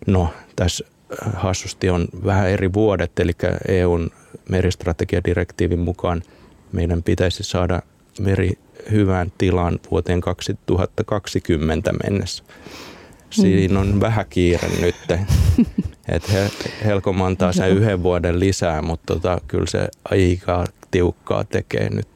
[0.07, 0.85] no, tässä
[1.33, 3.31] hassusti on vähän eri vuodet, eli
[3.67, 4.09] EUn
[4.49, 6.23] meristrategiadirektiivin mukaan
[6.71, 7.81] meidän pitäisi saada
[8.19, 8.51] meri
[8.91, 12.43] hyvään tilaan vuoteen 2020 mennessä.
[13.29, 14.95] siinä on vähän kiire nyt.
[16.07, 16.49] Et he,
[16.85, 22.07] Helkom antaa sen yhden vuoden lisää, mutta tota, kyllä se aika tiukkaa tekee nyt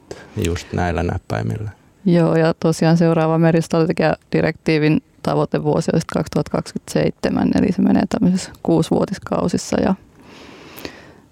[0.46, 1.77] just näillä näppäimillä.
[2.08, 9.94] Joo, ja tosiaan seuraava meristrategia-direktiivin tavoitevuosi olisi 2027, eli se menee tämmöisessä kuusivuotiskausissa ja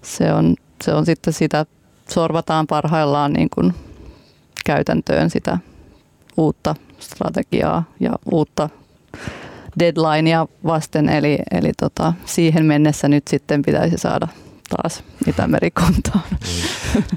[0.01, 1.65] se on, se on sitten sitä,
[2.09, 3.73] sorvataan parhaillaan niin kuin
[4.65, 5.57] käytäntöön sitä
[6.37, 8.69] uutta strategiaa ja uutta
[9.79, 14.27] deadlinea vasten, eli, eli tota, siihen mennessä nyt sitten pitäisi saada
[14.69, 16.23] taas Itämeri kuntoon.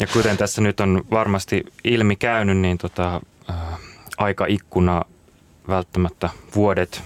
[0.00, 3.56] Ja kuten tässä nyt on varmasti ilmi käynyt, niin tota, äh,
[4.18, 5.04] aikaikkuna
[5.68, 7.02] välttämättä vuodet,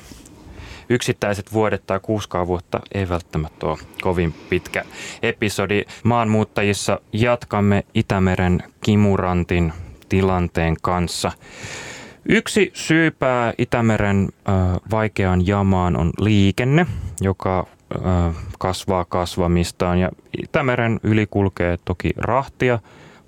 [0.89, 4.85] yksittäiset vuodet tai kuuskaan vuotta ei välttämättä ole kovin pitkä
[5.23, 5.83] episodi.
[6.03, 9.73] Maanmuuttajissa jatkamme Itämeren kimurantin
[10.09, 11.33] tilanteen kanssa.
[12.29, 14.55] Yksi syypää Itämeren äh,
[14.91, 16.87] vaikeaan jamaan on liikenne,
[17.21, 19.99] joka äh, kasvaa kasvamistaan.
[19.99, 20.11] Ja
[20.43, 22.79] Itämeren yli kulkee toki rahtia,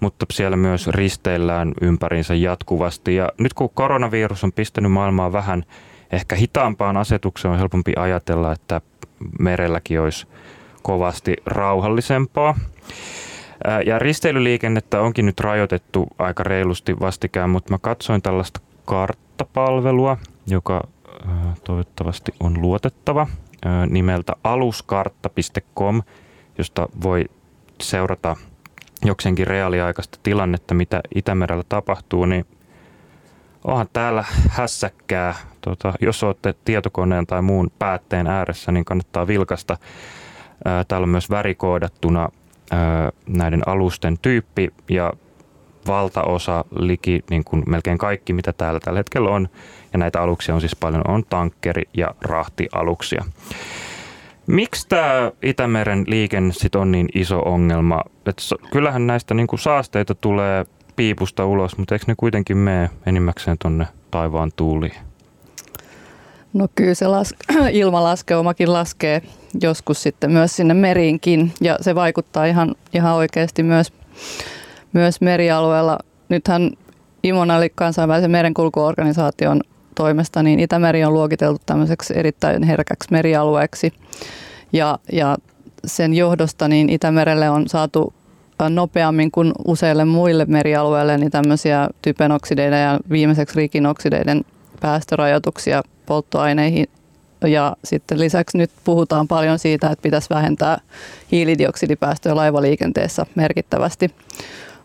[0.01, 3.15] mutta siellä myös risteillään ympäriinsä jatkuvasti.
[3.15, 5.65] Ja nyt kun koronavirus on pistänyt maailmaa vähän
[6.13, 8.81] ehkä hitaampaan asetukseen, on helpompi ajatella, että
[9.39, 10.27] merelläkin olisi
[10.83, 12.55] kovasti rauhallisempaa.
[13.87, 20.89] Ja risteilyliikennettä onkin nyt rajoitettu aika reilusti vastikään, mutta mä katsoin tällaista karttapalvelua, joka
[21.65, 23.27] toivottavasti on luotettava
[23.91, 26.03] nimeltä aluskartta.com,
[26.59, 27.25] josta voi
[27.81, 28.37] seurata
[29.07, 32.47] jokseenkin reaaliaikaista tilannetta, mitä Itämerellä tapahtuu, niin
[33.65, 35.35] onhan täällä hässäkkää.
[35.61, 39.79] Tota, jos olette tietokoneen tai muun päätteen ääressä, niin kannattaa vilkasta.
[40.89, 42.29] Täällä on myös värikoodattuna
[43.27, 45.13] näiden alusten tyyppi ja
[45.87, 49.49] valtaosa, liki niin kuin melkein kaikki, mitä täällä tällä hetkellä on.
[49.93, 53.25] Ja näitä aluksia on siis paljon, on tankkeri- ja rahtialuksia.
[54.47, 58.01] Miksi tämä Itämeren liikenne sit on niin iso ongelma?
[58.27, 58.37] Et
[58.73, 63.87] kyllähän näistä niin kuin saasteita tulee piipusta ulos, mutta eikö ne kuitenkin mene enimmäkseen tuonne
[64.11, 64.95] taivaan tuuliin?
[66.53, 67.35] No kyllä se las-
[67.73, 69.23] ilmalaskeumakin laskee
[69.63, 73.93] joskus sitten myös sinne meriinkin ja se vaikuttaa ihan, ihan oikeasti myös,
[74.93, 75.99] myös merialueella.
[76.29, 76.71] Nythän
[77.23, 79.61] IMON eli kansainvälisen merenkulkuorganisaation
[79.97, 83.93] toimesta, niin Itämeri on luokiteltu tämmöiseksi erittäin herkäksi merialueeksi.
[84.73, 85.37] Ja, ja
[85.87, 88.13] sen johdosta niin Itämerelle on saatu
[88.69, 94.45] nopeammin kuin useille muille merialueille niin tämmöisiä typenoksideiden ja viimeiseksi rikinoksideiden
[94.81, 96.87] päästörajoituksia polttoaineihin.
[97.47, 100.79] Ja sitten lisäksi nyt puhutaan paljon siitä, että pitäisi vähentää
[101.33, 104.11] hiilidioksidipäästöjä laivaliikenteessä merkittävästi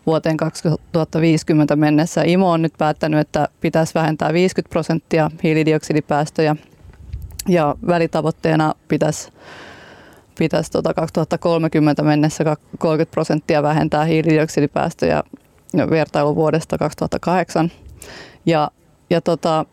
[0.06, 2.22] vuoteen 2050 mennessä.
[2.22, 6.56] IMO on nyt päättänyt, että pitäisi vähentää 50 prosenttia hiilidioksidipäästöjä
[7.48, 9.32] ja välitavoitteena pitäisi,
[10.38, 15.22] pitäisi tuota 2030 mennessä 30 prosenttia vähentää hiilidioksidipäästöjä
[15.90, 17.70] vertailuvuodesta 2008.
[18.46, 18.70] Ja,
[19.10, 19.66] ja tota,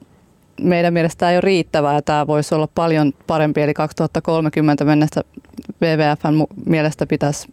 [0.61, 5.21] meidän mielestä tämä ei ole riittävää tämä voisi olla paljon parempi, eli 2030 mennessä
[5.81, 7.47] WWFn mielestä pitäisi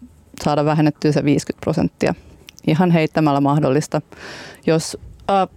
[0.45, 2.15] saada vähennettyä se 50 prosenttia
[2.67, 4.01] ihan heittämällä mahdollista.
[4.67, 4.99] Jos
[5.31, 5.49] äh,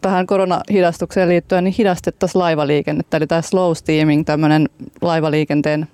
[0.00, 4.68] tähän koronahidastukseen liittyen niin hidastettaisiin laivaliikennettä, eli tämä slow steaming, tämmöinen
[5.02, 5.88] laivaliikenteen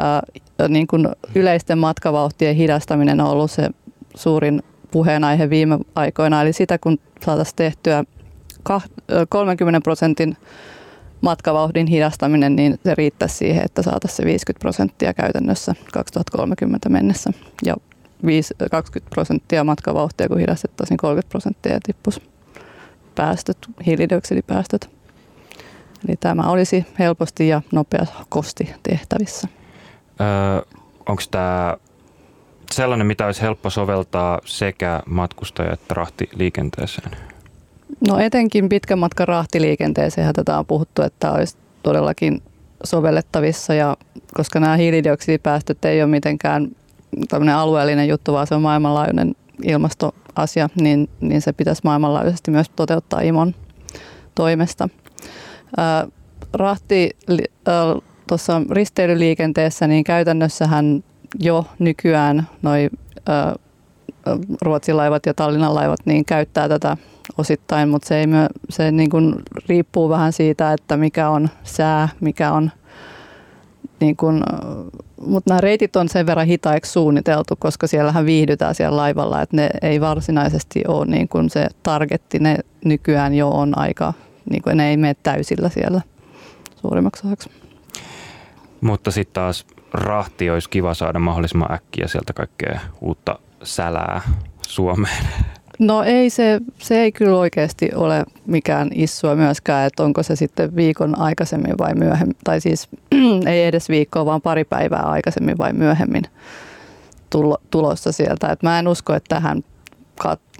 [0.00, 3.70] äh, niin kuin yleisten matkavauhtien hidastaminen on ollut se
[4.16, 8.04] suurin puheenaihe viime aikoina, eli sitä kun saataisiin tehtyä
[9.28, 10.36] 30 prosentin
[11.20, 17.30] matkavauhdin hidastaminen, niin se riittäisi siihen, että saataisiin se 50 prosenttia käytännössä 2030 mennessä.
[17.64, 17.76] Ja
[18.70, 22.22] 20 prosenttia matkavauhtia, kun hidastettaisiin 30 prosenttia ja tippuisi
[23.14, 24.90] päästöt, hiilidioksidipäästöt.
[26.08, 29.48] Eli tämä olisi helposti ja nopeasti tehtävissä.
[30.20, 30.76] Öö,
[31.06, 31.76] Onko tämä
[32.70, 37.10] sellainen, mitä olisi helppo soveltaa sekä matkustaja- että rahtiliikenteeseen?
[38.08, 42.42] No etenkin pitkän matkan rahtiliikenteeseen tätä on puhuttu, että olisi todellakin
[42.84, 43.96] sovellettavissa ja
[44.34, 46.70] koska nämä hiilidioksidipäästöt ei ole mitenkään
[47.56, 53.54] alueellinen juttu, vaan se on maailmanlaajuinen ilmastoasia, niin, niin se pitäisi maailmanlaajuisesti myös toteuttaa IMON
[54.34, 54.88] toimesta.
[55.76, 56.06] Ää,
[56.52, 57.10] rahti
[58.26, 61.04] tuossa risteilyliikenteessä, niin käytännössähän
[61.40, 62.90] jo nykyään noi
[64.62, 66.96] Ruotsin laivat ja Tallinnan laivat niin käyttää tätä
[67.38, 69.34] osittain, mutta se, ei myö, se niin kuin
[69.68, 72.70] riippuu vähän siitä, että mikä on sää, mikä on
[74.00, 74.42] niin kuin,
[75.20, 79.70] mutta nämä reitit on sen verran hitaiksi suunniteltu, koska siellähän viihdytään siellä laivalla, että ne
[79.82, 84.12] ei varsinaisesti ole niin kuin se targetti, ne nykyään jo on aika,
[84.50, 86.00] niin kuin ne ei mene täysillä siellä
[86.76, 87.50] suurimmaksi osaksi.
[88.80, 94.20] Mutta sitten taas rahti olisi kiva saada mahdollisimman äkkiä sieltä kaikkea uutta sälää
[94.68, 95.26] Suomeen.
[95.78, 100.76] No ei se, se ei kyllä oikeasti ole mikään issua myöskään, että onko se sitten
[100.76, 102.88] viikon aikaisemmin vai myöhemmin, tai siis
[103.46, 106.22] ei edes viikkoa, vaan pari päivää aikaisemmin vai myöhemmin
[107.30, 108.48] tulo, tulossa sieltä.
[108.52, 109.62] Et mä en usko, että tähän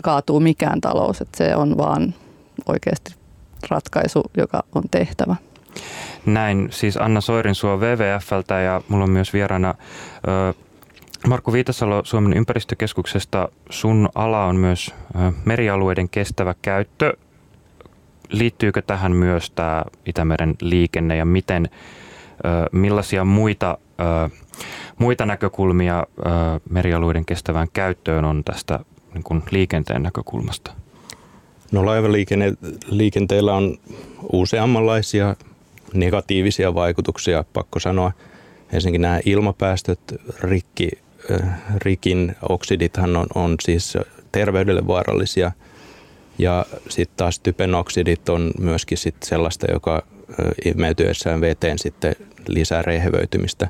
[0.02, 2.14] kaatuu mikään talous, että se on vaan
[2.66, 3.14] oikeasti
[3.70, 5.37] ratkaisu, joka on tehtävä.
[6.26, 9.74] Näin, siis Anna Soirinsua WWFltä ja mulla on myös vieraana
[11.29, 13.48] Markku Viitasalo Suomen ympäristökeskuksesta.
[13.70, 14.94] Sun ala on myös
[15.44, 17.16] merialueiden kestävä käyttö.
[18.29, 21.68] Liittyykö tähän myös tämä Itämeren liikenne ja miten,
[22.72, 23.79] millaisia muita,
[24.98, 26.07] muita näkökulmia
[26.70, 28.81] merialueiden kestävään käyttöön on tästä
[29.14, 30.72] niin kuin liikenteen näkökulmasta?
[31.72, 33.79] No laivaliikenteellä on
[34.33, 35.37] useammanlaisia
[35.94, 38.12] negatiivisia vaikutuksia, pakko sanoa.
[38.72, 40.00] Ensinnäkin nämä ilmapäästöt,
[40.40, 40.88] rikki,
[41.85, 43.99] rikin oksidithan on, on siis
[44.33, 45.53] terveydelle vaarallisia.
[46.39, 50.03] Ja sitten taas typenoksidit on myöskin sit sellaista, joka
[50.65, 52.17] imeytyessään veteen sitten
[52.49, 53.69] lisää rehevöitymistä.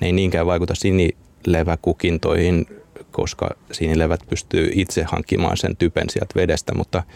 [0.00, 2.66] Ne ei niinkään vaikuta sinileväkukintoihin,
[3.10, 7.02] koska sinilevät pystyy itse hankkimaan sen typen sieltä vedestä, mutta–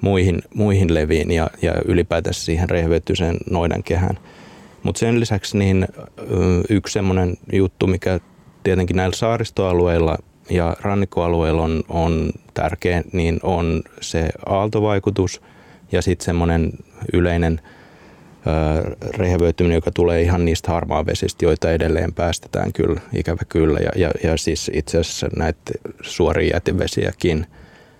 [0.00, 4.18] muihin, muihin leviin ja, ja ylipäätänsä siihen rehevöityiseen noidan kehään.
[4.82, 5.86] Mutta sen lisäksi niin
[6.70, 8.20] yksi semmoinen juttu, mikä
[8.68, 10.18] tietenkin näillä saaristoalueilla
[10.50, 15.42] ja rannikkoalueilla on, on tärkeä, niin on se aaltovaikutus
[15.92, 16.72] ja sitten semmoinen
[17.12, 17.60] yleinen
[18.46, 23.78] ö, rehevöityminen, joka tulee ihan niistä harmaavesistä, joita edelleen päästetään kyllä, ikävä kyllä.
[23.78, 25.60] Ja, ja, ja siis itse asiassa näitä
[26.02, 27.46] suoria jätevesiäkin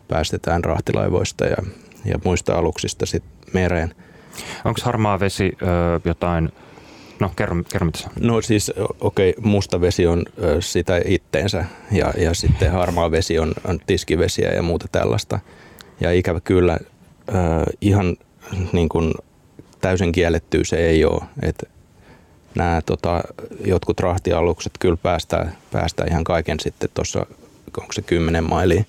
[0.09, 1.57] päästetään rahtilaivoista ja
[2.04, 3.94] ja muista aluksista sitten mereen.
[4.64, 5.66] Onko harmaa vesi ö,
[6.04, 6.52] jotain,
[7.20, 10.22] no kerro, kerro mitä No siis okei, okay, musta vesi on
[10.61, 15.38] sitä itteensä ja, ja sitten harmaa vesi on, on tiskivesiä ja muuta tällaista.
[16.00, 16.78] Ja ikävä kyllä
[17.28, 17.33] ö,
[17.81, 18.16] ihan
[18.72, 19.14] niin kuin
[19.81, 21.22] täysin kiellettyä se ei ole.
[21.42, 21.66] että
[22.54, 23.22] nämä tota,
[23.64, 27.26] jotkut rahtialukset kyllä päästää, päästää ihan kaiken sitten tuossa,
[27.81, 28.85] onko se 10 mailia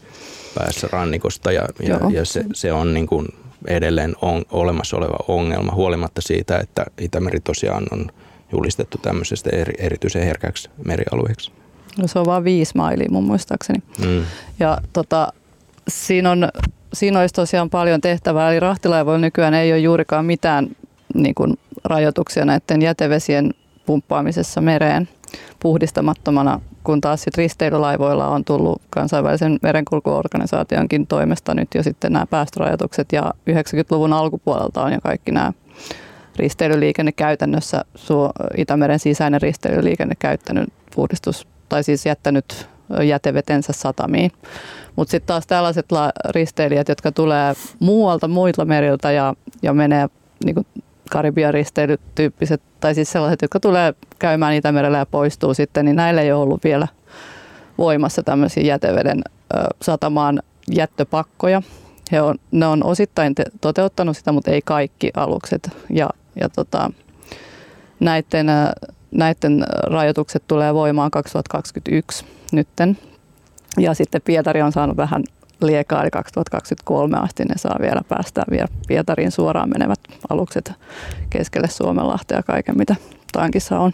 [0.55, 3.27] päässä rannikosta ja, ja, ja se, se on niin kuin
[3.67, 8.11] edelleen on, olemassa oleva ongelma huolimatta siitä, että Itämeri tosiaan on
[8.51, 11.51] julistettu tämmöisestä eri, erityisen herkäksi merialueeksi.
[11.97, 13.83] No se on vain viisi mailia mun muistaakseni.
[14.05, 14.23] Mm.
[14.59, 15.33] Ja tota,
[15.87, 16.49] siinä, on,
[16.93, 20.69] siinä olisi tosiaan paljon tehtävää, eli rahtilaivoilla nykyään ei ole juurikaan mitään
[21.13, 23.53] niin kuin, rajoituksia näiden jätevesien
[23.85, 25.09] pumppaamisessa mereen
[25.59, 33.13] puhdistamattomana kun taas sit risteilylaivoilla on tullut kansainvälisen merenkulkuorganisaationkin toimesta nyt jo sitten nämä päästörajoitukset
[33.13, 35.53] ja 90-luvun alkupuolelta on jo kaikki nämä
[36.35, 37.85] risteilyliikenne käytännössä,
[38.57, 42.67] Itämeren sisäinen risteilyliikenne käyttänyt puhdistus tai siis jättänyt
[43.03, 44.31] jätevetensä satamiin.
[44.95, 45.85] Mutta sitten taas tällaiset
[46.29, 50.09] risteilijät, jotka tulee muualta muilta meriltä ja, ja menee
[50.45, 50.65] niin
[51.09, 56.31] Karibian risteilytyyppiset, tai siis sellaiset, jotka tulee käymään Itämerellä ja poistuu sitten, niin näillä ei
[56.31, 56.87] ole ollut vielä
[57.77, 59.21] voimassa tämmöisiä jäteveden
[59.53, 60.41] ö, satamaan
[60.71, 61.61] jättöpakkoja.
[62.11, 65.69] He on, ne on osittain te- toteuttanut sitä, mutta ei kaikki alukset.
[65.89, 66.91] Ja, ja tota,
[67.99, 68.47] näiden,
[69.11, 72.97] näiden rajoitukset tulee voimaan 2021 nytten.
[73.77, 75.23] Ja sitten Pietari on saanut vähän
[75.61, 80.71] liekaa, eli 2023 asti ne saa vielä päästää vielä Pietariin suoraan menevät alukset
[81.29, 82.95] keskelle Suomenlahtea ja kaiken, mitä
[83.31, 83.93] tankissa on.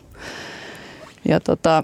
[1.28, 1.84] Ja tota,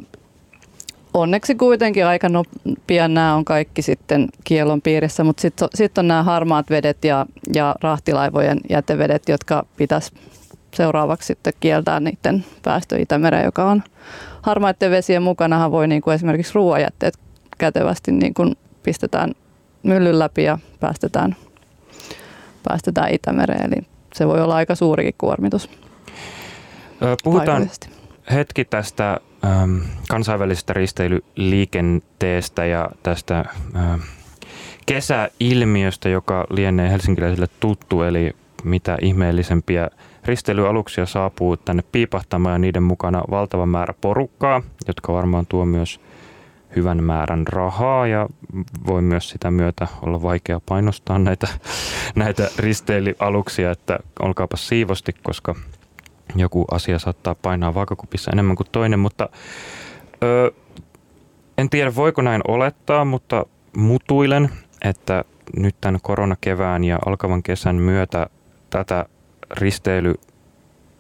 [1.14, 2.44] onneksi kuitenkin aika no,
[2.88, 7.26] pian nämä on kaikki sitten kielon piirissä, mutta sitten sit on nämä harmaat vedet ja,
[7.54, 10.12] ja rahtilaivojen jätevedet, jotka pitäisi
[10.74, 13.84] seuraavaksi sitten kieltää niiden päästö Itämereen, joka on
[14.42, 17.18] harmaiden vesien mukanahan voi niin kuin esimerkiksi ruoajätteet
[17.58, 19.32] kätevästi niin kuin pistetään
[19.84, 21.36] myllyn läpi ja päästetään,
[22.64, 23.74] päästetään Itämereen.
[23.74, 23.82] Eli
[24.14, 25.70] se voi olla aika suurikin kuormitus.
[27.24, 27.70] Puhutaan
[28.32, 29.78] hetki tästä ähm,
[30.10, 34.02] kansainvälisestä risteilyliikenteestä ja tästä ähm,
[34.86, 39.90] kesäilmiöstä, joka lienee helsinkiläisille tuttu, eli mitä ihmeellisempiä
[40.26, 46.00] risteilyaluksia saapuu tänne piipahtamaan ja niiden mukana valtava määrä porukkaa, jotka varmaan tuo myös
[46.76, 48.28] hyvän määrän rahaa ja
[48.88, 51.48] voi myös sitä myötä olla vaikea painostaa näitä,
[52.16, 55.56] näitä risteilyaluksia, että olkaapa siivosti, koska
[56.36, 59.30] joku asia saattaa painaa vaakakupissa enemmän kuin toinen, mutta
[60.24, 60.52] ö,
[61.58, 63.46] en tiedä voiko näin olettaa, mutta
[63.78, 64.50] mutuilen,
[64.82, 65.24] että
[65.58, 68.28] nyt tämän koronakevään ja alkavan kesän myötä
[68.70, 69.06] tätä
[69.52, 70.14] risteily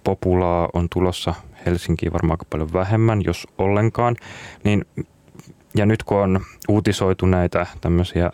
[0.03, 1.33] populaa on tulossa
[1.65, 4.15] Helsinkiin varmaan aika paljon vähemmän, jos ollenkaan.
[4.63, 4.85] Niin,
[5.75, 8.31] ja nyt kun on uutisoitu näitä tämmöisiä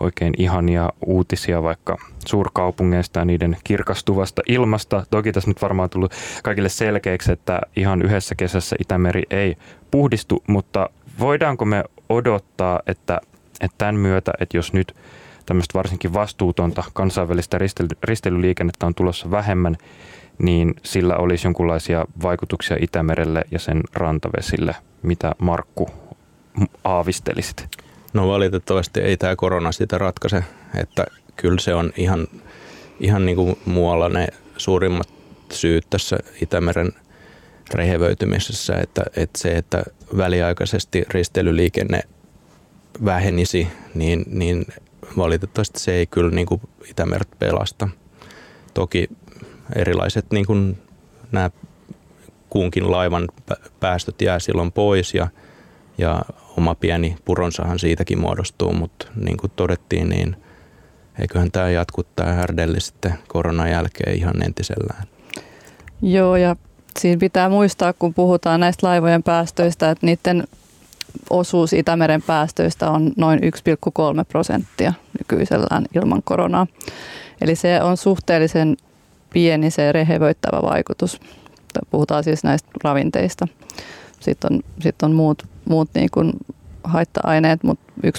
[0.00, 5.06] oikein ihania uutisia vaikka suurkaupungeista ja niiden kirkastuvasta ilmasta.
[5.10, 6.12] Toki tässä nyt varmaan tullut
[6.42, 9.56] kaikille selkeäksi, että ihan yhdessä kesässä Itämeri ei
[9.90, 13.20] puhdistu, mutta voidaanko me odottaa, että,
[13.60, 14.96] että tämän myötä, että jos nyt
[15.46, 17.58] tämmöistä varsinkin vastuutonta kansainvälistä
[18.04, 19.76] risteilyliikennettä on tulossa vähemmän,
[20.38, 24.74] niin sillä olisi jonkinlaisia vaikutuksia Itämerelle ja sen rantavesille.
[25.02, 25.90] Mitä Markku
[26.84, 27.68] aavistelisit?
[28.12, 30.44] No valitettavasti ei tämä korona sitä ratkaise,
[30.74, 32.26] että kyllä se on ihan,
[33.00, 35.08] ihan niin kuin muualla ne suurimmat
[35.52, 36.92] syyt tässä Itämeren
[37.74, 39.82] rehevöitymisessä, että, että se, että
[40.16, 42.00] väliaikaisesti risteilyliikenne
[43.04, 44.66] vähenisi, niin, niin
[45.16, 47.88] valitettavasti se ei kyllä niin kuin Itämeret pelasta.
[48.74, 49.08] Toki
[49.76, 50.78] erilaiset niin kuin
[51.32, 51.50] nämä
[52.50, 53.28] kunkin laivan
[53.80, 55.28] päästöt jää silloin pois ja,
[56.00, 56.22] ja
[56.58, 60.36] oma pieni puronsahan siitäkin muodostuu, mutta niin kuin todettiin, niin
[61.18, 65.04] eiköhän tämä jatku tämä härdelli sitten koronan jälkeen ihan entisellään.
[66.02, 66.56] Joo, ja
[66.98, 70.44] siinä pitää muistaa, kun puhutaan näistä laivojen päästöistä, että niiden
[71.30, 76.66] osuus Itämeren päästöistä on noin 1,3 prosenttia nykyisellään ilman koronaa.
[77.40, 78.76] Eli se on suhteellisen
[79.32, 81.20] pieni se rehevöittävä vaikutus.
[81.90, 83.48] Puhutaan siis näistä ravinteista.
[84.20, 86.32] Sitten on, sitten on muut, muut niin kuin
[86.84, 88.10] haitta-aineet, mutta 1,3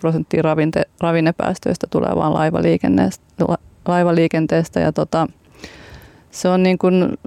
[0.00, 3.24] prosenttia ravinte, ravinnepäästöistä tulee vain laivaliikenteestä,
[3.88, 4.80] laivaliikenteestä.
[4.80, 5.26] Ja tota,
[6.30, 7.18] se on niin kuin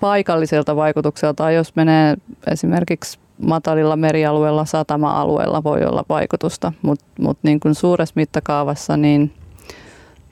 [0.00, 2.16] paikalliselta vaikutukselta, jos menee
[2.50, 9.32] esimerkiksi matalilla merialueilla, satama-alueilla voi olla vaikutusta, mutta mut niin kuin suuressa mittakaavassa niin,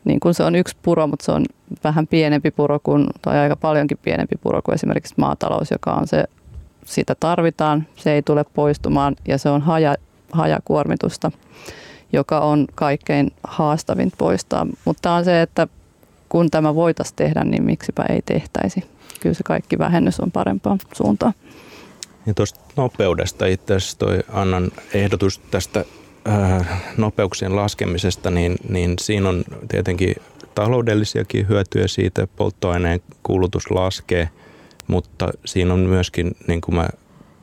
[0.05, 1.45] niin kuin se on yksi puro, mutta se on
[1.85, 6.25] vähän pienempi puro kuin, tai aika paljonkin pienempi puro kuin esimerkiksi maatalous, joka on se
[6.85, 9.95] sitä tarvitaan, se ei tule poistumaan ja se on haja,
[10.33, 11.31] hajakuormitusta,
[12.13, 14.67] joka on kaikkein haastavin poistaa.
[14.85, 15.69] Mutta on se, että
[16.29, 18.85] kun tämä voitaisiin tehdä, niin miksipä ei tehtäisi.
[19.21, 21.33] Kyllä se kaikki vähennys on parempaan suuntaan.
[22.27, 25.85] Ja tuosta nopeudesta itse asiassa toi Annan ehdotus tästä
[26.25, 30.15] ää, nopeuksien laskemisesta, niin, niin siinä on tietenkin
[30.55, 34.29] taloudellisiakin hyötyjä siitä, polttoaineen kulutus laskee–
[34.87, 36.89] mutta siinä on myöskin, niin kuin mä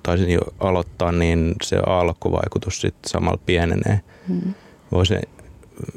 [0.03, 4.01] taisin jo aloittaa, niin se alkuvaikutus sitten samalla pienenee.
[4.27, 4.53] Mm.
[4.91, 5.21] Voisin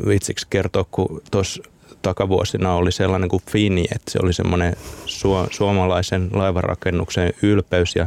[0.06, 1.62] vitsiksi kertoa, kun tuossa
[2.02, 4.76] takavuosina oli sellainen kuin Fini, että se oli semmoinen
[5.06, 8.06] su- suomalaisen laivarakennuksen ylpeys ja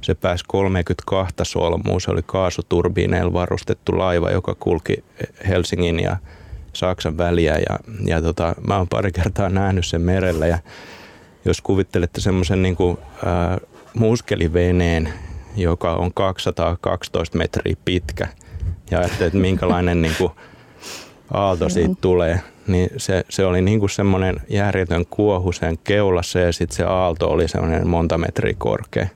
[0.00, 2.00] se pääsi 32 solmuun.
[2.00, 5.04] Se oli kaasuturbiineilla varustettu laiva, joka kulki
[5.48, 6.16] Helsingin ja
[6.72, 10.58] Saksan väliä ja, ja tota, mä oon pari kertaa nähnyt sen merellä ja
[11.48, 15.12] jos kuvittelette semmoisen niin kuin, äh, muskeliveneen,
[15.56, 18.28] joka on 212 metriä pitkä,
[18.90, 20.32] ja ajattelee, että minkälainen niin kuin,
[21.30, 26.52] aalto siitä tulee, niin se, se oli niin kuin semmoinen järjetön kuohu sen keulassa ja
[26.52, 29.06] sitten se aalto oli semmoinen monta metriä korkea.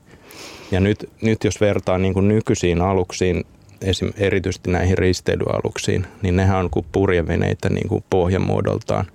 [0.71, 3.43] Ja nyt, nyt jos vertaa niin kuin nykyisiin aluksiin,
[3.81, 4.11] esim.
[4.17, 9.05] erityisesti näihin risteilyaluksiin, niin nehän on kuin purjeveneitä niin kuin pohjamuodoltaan.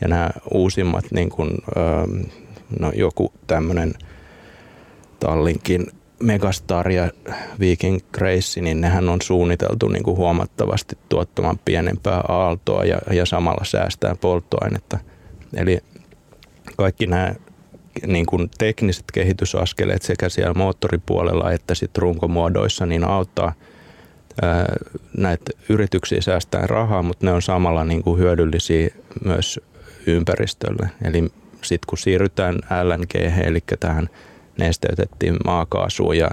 [0.00, 1.50] Ja nämä uusimmat niin kuin,
[2.80, 3.94] no joku tämmöinen
[5.20, 5.86] Tallinkin
[6.22, 7.10] Megastar ja
[7.60, 13.64] Viking Grace, niin nehän on suunniteltu niin kuin huomattavasti tuottamaan pienempää aaltoa ja, ja samalla
[13.64, 14.98] säästää polttoainetta.
[15.56, 15.78] Eli
[16.76, 17.34] kaikki nämä
[18.06, 23.52] niin kuin tekniset kehitysaskeleet sekä siellä moottoripuolella että sit runkomuodoissa niin auttaa
[24.42, 24.74] ää,
[25.16, 28.88] näitä yrityksiä säästää rahaa, mutta ne on samalla niin kuin hyödyllisiä
[29.24, 29.60] myös
[30.06, 30.90] ympäristölle.
[31.04, 31.32] Eli
[31.68, 33.14] sitten kun siirrytään LNG,
[33.44, 34.08] eli tähän
[34.58, 36.30] nesteytettiin maakaasuun ja,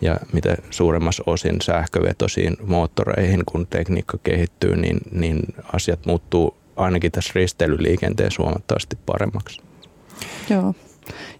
[0.00, 5.40] ja mitä suuremmassa osin sähkövetoisiin moottoreihin, kun tekniikka kehittyy, niin, niin
[5.72, 9.60] asiat muuttuu ainakin tässä risteilyliikenteessä huomattavasti paremmaksi.
[10.50, 10.74] Joo.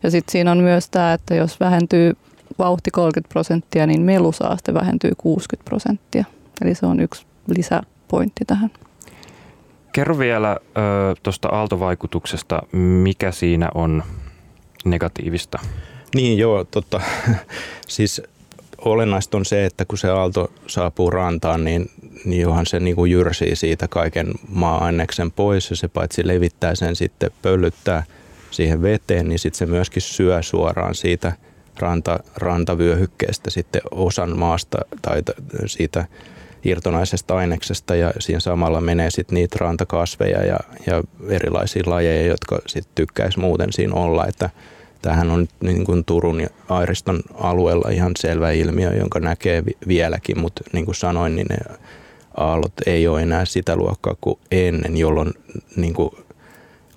[0.03, 2.17] Ja sitten siinä on myös tämä, että jos vähentyy
[2.59, 6.25] vauhti 30 prosenttia, niin melusaaste vähentyy 60 prosenttia.
[6.63, 8.71] Eli se on yksi lisäpointti tähän.
[9.93, 10.57] Kerro vielä
[11.23, 14.03] tuosta aaltovaikutuksesta, mikä siinä on
[14.85, 15.59] negatiivista?
[16.15, 17.01] Niin joo, totta.
[17.89, 18.23] siis
[18.79, 21.91] olennaista on se, että kun se aalto saapuu rantaan, niin,
[22.25, 26.97] niin johan se niin kuin jyrsii siitä kaiken maa-aineksen pois ja se paitsi levittää sen
[26.97, 28.05] sitten pöllyttää
[28.51, 31.33] siihen veteen, niin sitten se myöskin syö suoraan siitä
[31.79, 35.23] ranta, rantavyöhykkeestä sitten osan maasta tai
[35.67, 36.07] siitä
[36.65, 42.93] irtonaisesta aineksesta ja siinä samalla menee sitten niitä rantakasveja ja, ja erilaisia lajeja, jotka sitten
[42.95, 44.27] tykkäisi muuten siinä olla.
[44.27, 44.51] Että
[45.03, 50.65] Tämähän on niin kuin Turun ja Airiston alueella ihan selvä ilmiö, jonka näkee vieläkin, mutta
[50.73, 51.57] niin kuin sanoin, niin ne
[52.37, 55.31] aallot ei ole enää sitä luokkaa kuin ennen, jolloin
[55.77, 56.11] niin kuin,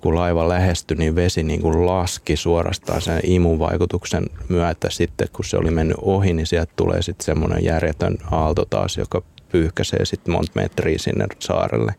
[0.00, 4.90] kun laiva lähestyi, niin vesi niin kuin laski suorastaan sen imun vaikutuksen myötä.
[4.90, 9.22] Sitten kun se oli mennyt ohi, niin sieltä tulee sitten semmoinen järjetön aalto taas, joka
[9.56, 11.94] pyyhkäisee sitten monta metriä sinne saarelle.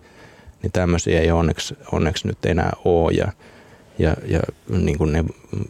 [0.63, 3.11] Niin tämmöisiä ei onneksi, onneksi nyt enää ole.
[3.11, 3.31] Ja,
[3.99, 4.39] ja, ja
[4.69, 5.23] niin kuin ne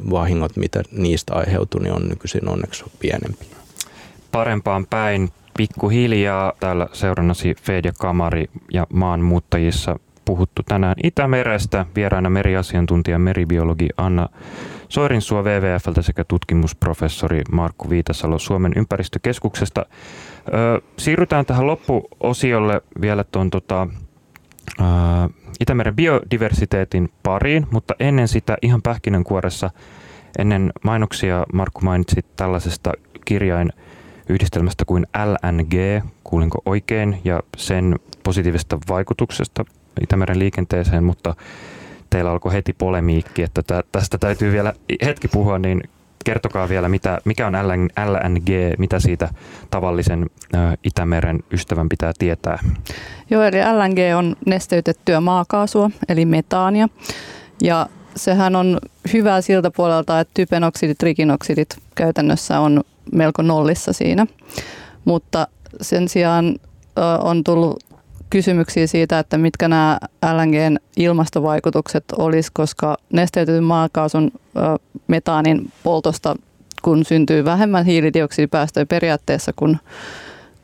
[0.10, 3.46] vahingot, mitä niistä aiheutuu, niin on nykyisin onneksi pienempi.
[4.32, 11.86] Parempaan päin pikkuhiljaa täällä seurannasi Fedia Kamari ja maanmuuttajissa puhuttu tänään Itämerestä.
[11.96, 14.30] Vieraana meriasiantuntija meribiologi Anna
[14.90, 19.86] Soirinsua WWFltä sekä tutkimusprofessori Markku Viitasalo Suomen ympäristökeskuksesta.
[20.98, 23.88] Siirrytään tähän loppuosiolle vielä tuon tota,
[25.60, 29.70] Itämeren biodiversiteetin pariin, mutta ennen sitä ihan pähkinänkuoressa,
[30.40, 32.92] ennen mainoksia Markku mainitsit tällaisesta
[33.26, 33.74] kirjain
[34.30, 39.66] yhdistelmästä kuin LNG, kuulinko oikein, ja sen positiivisesta vaikutuksesta
[40.02, 41.36] Itämeren liikenteeseen, mutta
[42.10, 44.74] teillä alkoi heti polemiikki, että tästä täytyy vielä
[45.06, 45.82] hetki puhua, niin
[46.26, 47.54] kertokaa vielä, mitä, mikä on
[48.06, 49.30] LNG, mitä siitä
[49.72, 50.30] tavallisen
[50.84, 52.60] Itämeren ystävän pitää tietää?
[53.30, 56.88] Joo, eli LNG on nesteytettyä maakaasua, eli metaania.
[57.62, 58.80] Ja sehän on
[59.14, 64.28] hyvää siltä puolelta, että typenoksidit, trikinoksidit käytännössä on melko nollissa siinä.
[65.06, 65.48] Mutta
[65.82, 66.56] sen sijaan
[67.22, 67.84] on tullut
[68.30, 70.00] kysymyksiä siitä, että mitkä nämä
[70.34, 74.32] LNGn ilmastovaikutukset olisi, koska nesteytetyn maakaasun
[75.08, 76.36] metaanin poltosta,
[76.82, 79.80] kun syntyy vähemmän hiilidioksidipäästöjä periaatteessa kuin,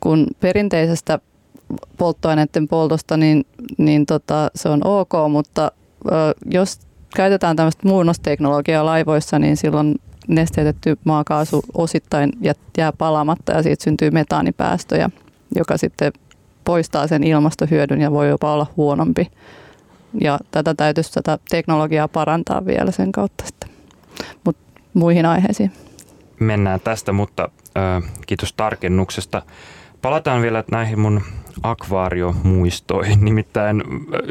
[0.00, 1.18] kuin perinteisestä
[1.98, 3.46] polttoaineiden poltosta, niin,
[3.78, 5.72] niin tota, se on ok, mutta
[6.50, 6.78] jos
[7.16, 12.32] käytetään tämmöistä muunnosteknologiaa laivoissa, niin silloin nesteytetty maakaasu osittain
[12.78, 15.10] jää palamatta ja siitä syntyy metaanipäästöjä,
[15.54, 16.12] joka sitten
[16.64, 19.30] poistaa sen ilmastohyödyn ja voi jopa olla huonompi.
[20.20, 23.70] Ja tätä täytyisi tätä teknologiaa parantaa vielä sen kautta sitten.
[24.44, 24.56] Mut
[24.94, 25.72] muihin aiheisiin.
[26.40, 29.42] Mennään tästä, mutta äh, kiitos tarkennuksesta.
[30.02, 31.22] Palataan vielä näihin mun
[31.62, 33.24] akvaariomuistoihin.
[33.24, 33.82] Nimittäin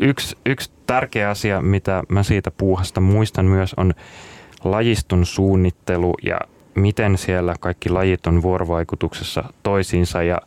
[0.01, 3.93] yksi, yksi tärkeä asia, mitä mä siitä puuhasta muistan myös, on
[4.63, 6.39] lajiston suunnittelu ja
[6.75, 10.37] miten siellä kaikki lajit on vuorovaikutuksessa toisiinsa ja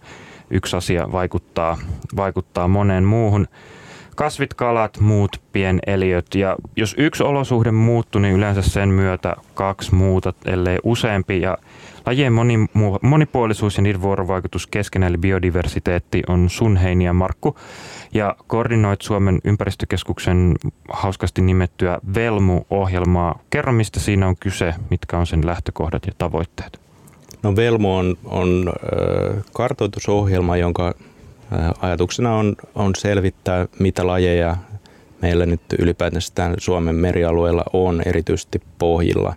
[0.51, 1.79] yksi asia vaikuttaa,
[2.17, 3.47] vaikuttaa moneen muuhun.
[4.17, 10.33] Kasvit, kalat, muut pieneliöt ja jos yksi olosuhde muuttuu, niin yleensä sen myötä kaksi muuta,
[10.45, 11.59] ellei useampi ja
[12.07, 12.59] lajien moni,
[13.03, 17.57] monipuolisuus ja niiden vuorovaikutus keskenään eli biodiversiteetti on sun Heini ja Markku
[18.15, 20.55] ja koordinoit Suomen ympäristökeskuksen
[20.89, 23.39] hauskasti nimettyä Velmu-ohjelmaa.
[23.51, 26.86] Kerro, mistä siinä on kyse, mitkä on sen lähtökohdat ja tavoitteet.
[27.43, 28.73] No Velmo on, on
[29.53, 30.95] kartoitusohjelma, jonka
[31.81, 34.57] ajatuksena on, on selvittää, mitä lajeja
[35.23, 39.35] meillä nyt ylipäätänsä Suomen merialueella on, erityisesti pohjilla.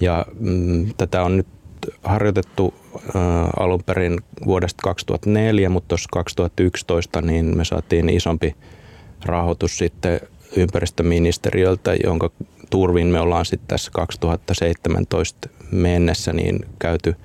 [0.00, 1.46] Ja mm, tätä on nyt
[2.04, 3.02] harjoitettu äh,
[3.58, 8.56] alun perin vuodesta 2004, mutta tuossa 2011 niin me saatiin isompi
[9.24, 10.20] rahoitus sitten
[10.56, 12.30] ympäristöministeriöltä, jonka
[12.72, 17.16] turvin me ollaan sitten tässä 2017 mennessä niin käyty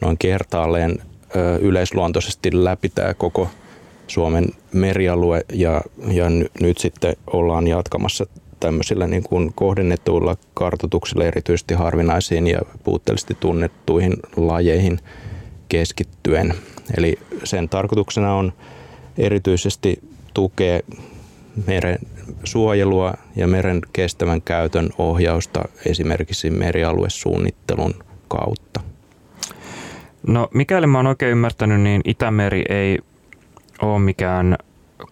[0.00, 0.98] noin kertaalleen
[1.60, 3.48] yleisluontoisesti läpi tämä koko
[4.06, 5.80] Suomen merialue ja,
[6.12, 6.24] ja
[6.60, 8.26] nyt sitten ollaan jatkamassa
[8.60, 14.98] tämmöisillä niin kuin kohdennetuilla kartoituksilla erityisesti harvinaisiin ja puutteellisesti tunnettuihin lajeihin
[15.68, 16.54] keskittyen.
[16.98, 18.52] Eli sen tarkoituksena on
[19.18, 20.02] erityisesti
[20.34, 20.80] tukea
[21.66, 21.98] meren
[22.44, 27.94] suojelua ja meren kestävän käytön ohjausta esimerkiksi merialuesuunnittelun
[28.28, 28.80] kautta.
[30.26, 32.98] No mikäli mä oon oikein ymmärtänyt, niin Itämeri ei
[33.82, 34.56] ole mikään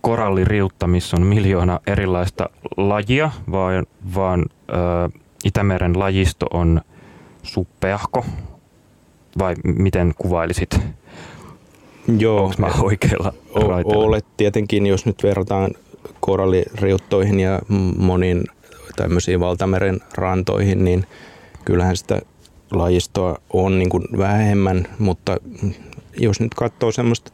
[0.01, 6.81] koralliriutta, missä on miljoona erilaista lajia, vaan, vaan ö, Itämeren lajisto on
[7.43, 8.25] suppeahko,
[9.39, 10.81] vai miten kuvailisit?
[12.19, 12.45] Joo.
[12.45, 14.05] Onko mä oikealla raiteella?
[14.05, 15.71] Olet tietenkin, jos nyt verrataan
[16.21, 17.61] koralliriuttoihin ja
[17.97, 18.45] moniin
[18.97, 21.07] tämmöisiin valtameren rantoihin, niin
[21.65, 22.21] kyllähän sitä
[22.71, 25.37] lajistoa on niin kuin vähemmän, mutta
[26.21, 27.33] jos nyt katsoo semmoista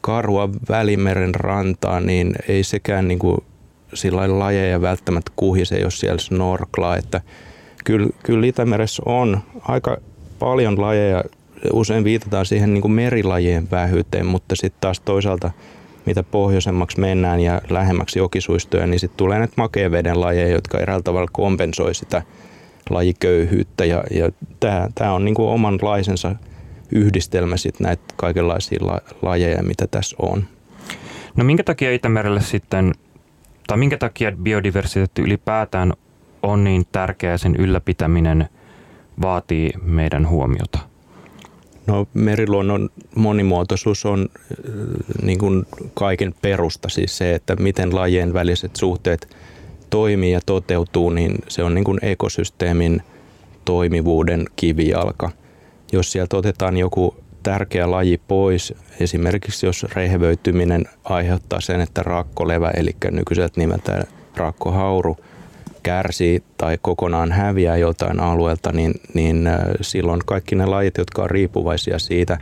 [0.00, 3.38] karua Välimeren rantaa, niin ei sekään niin kuin
[3.94, 6.96] sillä lajeja välttämättä kuhise, jos siellä snorklaa.
[6.96, 7.20] Että
[7.84, 9.96] kyllä, kyllä Itämeressä on aika
[10.38, 11.24] paljon lajeja.
[11.72, 15.50] Usein viitataan siihen niin kuin merilajien vähyyteen, mutta sitten taas toisaalta
[16.06, 21.02] mitä pohjoisemmaksi mennään ja lähemmäksi jokisuistoja, niin sitten tulee näitä makeen veden lajeja, jotka eräällä
[21.02, 22.22] tavalla kompensoi sitä
[22.90, 24.30] lajiköyhyyttä ja, ja
[24.94, 26.34] tämä, on niin kuin omanlaisensa
[26.92, 30.44] yhdistelmä sit näitä kaikenlaisia la, lajeja, mitä tässä on.
[31.36, 32.92] No minkä takia Itämerelle sitten,
[33.66, 35.92] tai minkä takia biodiversiteetti ylipäätään
[36.42, 38.48] on niin tärkeää sen ylläpitäminen
[39.22, 40.89] vaatii meidän huomiota?
[41.86, 44.46] No meriluonnon monimuotoisuus on äh,
[45.22, 49.36] niin kuin kaiken perusta, siis se, että miten lajien väliset suhteet
[49.90, 53.02] toimii ja toteutuu, niin se on niin kuin ekosysteemin
[53.64, 55.30] toimivuuden kivijalka.
[55.92, 62.90] Jos sieltä otetaan joku tärkeä laji pois, esimerkiksi jos rehevöityminen aiheuttaa sen, että rakkolevä, eli
[63.10, 64.04] nykyiseltä nimeltään
[64.36, 65.16] rakkohauru,
[65.82, 69.48] kärsii tai kokonaan häviää jotain alueelta, niin, niin
[69.80, 72.38] silloin kaikki ne lajit, jotka on riippuvaisia siitä,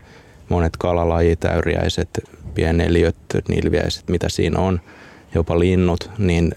[0.48, 2.08] monet kalalajit, äyriäiset,
[2.54, 3.16] pieneliöt,
[3.48, 4.80] nilviäiset, mitä siinä on,
[5.34, 6.52] jopa linnut, niin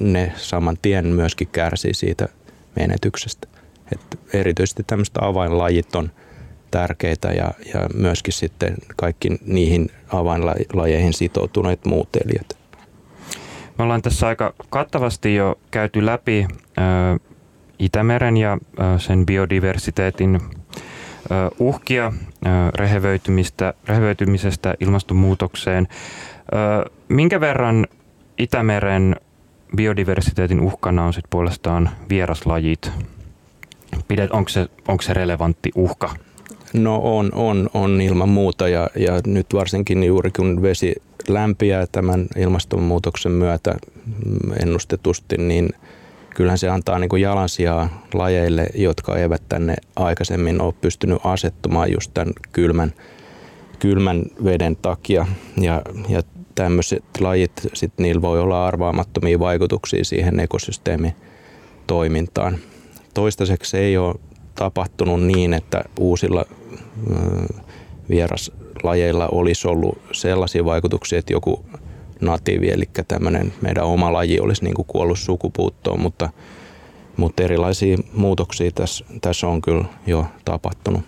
[0.00, 2.28] ne saman tien myöskin kärsii siitä
[2.76, 3.48] menetyksestä.
[3.92, 6.10] Et erityisesti tämmöiset avainlajit on
[6.70, 12.59] tärkeitä ja, ja myöskin sitten kaikki niihin avainlajeihin sitoutuneet muut eliöt.
[13.78, 16.48] Me ollaan tässä aika kattavasti jo käyty läpi
[17.78, 18.58] Itämeren ja
[18.98, 20.40] sen biodiversiteetin
[21.58, 22.12] uhkia
[22.74, 25.88] rehevöitymistä, rehevöitymisestä ilmastonmuutokseen.
[27.08, 27.86] Minkä verran
[28.38, 29.16] Itämeren
[29.76, 32.92] biodiversiteetin uhkana on sitten puolestaan vieraslajit?
[34.30, 36.10] Onko, se, onko se relevantti uhka?
[36.72, 40.94] No on, on, on ilman muuta ja, ja nyt varsinkin juuri kun vesi
[41.28, 43.74] lämpiää tämän ilmastonmuutoksen myötä
[44.62, 45.70] ennustetusti, niin
[46.34, 52.10] kyllähän se antaa niin kuin jalansijaa lajeille, jotka eivät tänne aikaisemmin ole pystynyt asettumaan just
[52.14, 52.94] tämän kylmän,
[53.78, 55.26] kylmän veden takia.
[55.60, 56.22] Ja, ja
[56.54, 61.14] tämmöiset lajit, sit niillä voi olla arvaamattomia vaikutuksia siihen ekosysteemin
[61.86, 62.58] toimintaan.
[63.14, 64.14] Toistaiseksi ei ole
[64.54, 66.44] tapahtunut niin, että uusilla
[68.10, 71.64] vieraslajeilla olisi ollut sellaisia vaikutuksia, että joku
[72.20, 76.30] natiivi, eli tämmöinen meidän oma laji olisi niin kuin kuollut sukupuuttoon, mutta,
[77.16, 81.02] mutta erilaisia muutoksia tässä, tässä on kyllä jo tapahtunut.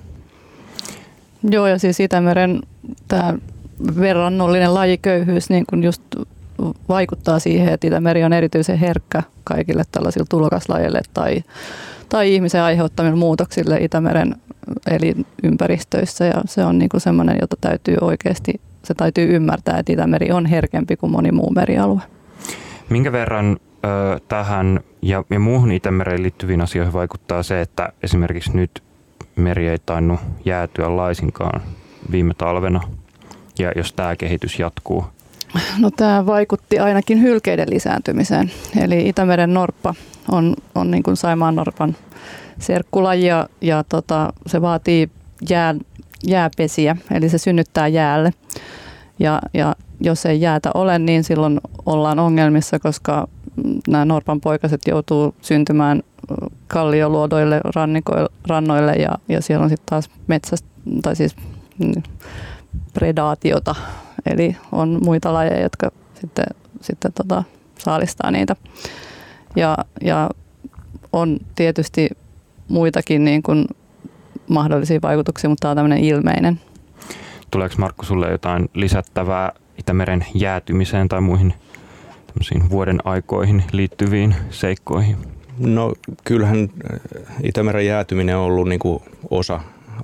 [1.51, 2.61] Joo, ja siis Itämeren
[3.09, 3.34] tämä
[4.01, 6.03] verrannollinen lajiköyhyys niin kuin just
[6.88, 11.43] vaikuttaa siihen, että Itämeri on erityisen herkkä kaikille tällaisille tulokaslajeille tai,
[12.09, 14.36] tai ihmisen aiheuttamille muutoksille Itämeren
[14.91, 20.33] elinympäristöissä ja se on niin kuin semmoinen, jota täytyy oikeasti, se täytyy ymmärtää, että Itämeri
[20.33, 22.03] on herkempi kuin moni muu merialue.
[22.89, 28.83] Minkä verran ö, tähän ja, ja muuhun Itämereen liittyviin asioihin vaikuttaa se, että esimerkiksi nyt
[29.37, 31.63] meri ei tainnut jäätyä laisinkaan
[32.11, 32.81] viime talvena
[33.59, 35.05] ja jos tämä kehitys jatkuu?
[35.79, 38.51] No tämä vaikutti ainakin hylkeiden lisääntymiseen.
[38.81, 39.95] Eli Itämeren norppa
[40.31, 41.97] on, on niin kuin Saimaan norpan
[42.59, 45.11] serkkulaji ja, ja tota, se vaatii
[45.50, 45.74] jää,
[46.26, 48.32] jääpesiä, eli se synnyttää jäälle.
[49.18, 53.28] Ja, ja jos ei jäätä ole, niin silloin ollaan ongelmissa, koska
[53.88, 56.03] nämä norpan poikaset joutuu syntymään
[56.66, 57.61] kallioluodoille,
[58.48, 60.68] rannoille ja, ja siellä on sitten taas metsästä,
[61.03, 61.36] tai siis
[61.78, 62.03] mm,
[62.94, 63.74] predaatiota,
[64.26, 65.90] eli on muita lajeja, jotka
[66.20, 66.46] sitten,
[66.80, 67.44] sitten tota,
[67.78, 68.57] saalistaa niitä.
[69.57, 70.30] Ja, ja
[71.12, 72.11] on tietysti
[72.69, 73.67] muitakin niin kuin
[74.49, 76.61] mahdollisia vaikutuksia, mutta tämä on tämmöinen ilmeinen.
[77.51, 81.55] Tuleeko Markku sulle jotain lisättävää Itämeren jäätymiseen tai muihin
[82.71, 85.17] vuoden aikoihin liittyviin seikkoihin?
[85.59, 85.93] No
[86.25, 87.01] kyllähän äh,
[87.43, 89.61] Itämeren jäätyminen on ollut niin kuin osa,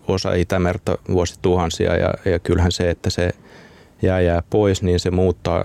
[0.08, 3.30] osa Itämerta vuosituhansia ja, ja kyllähän se, että se
[4.02, 5.64] jää jää pois, niin se muuttaa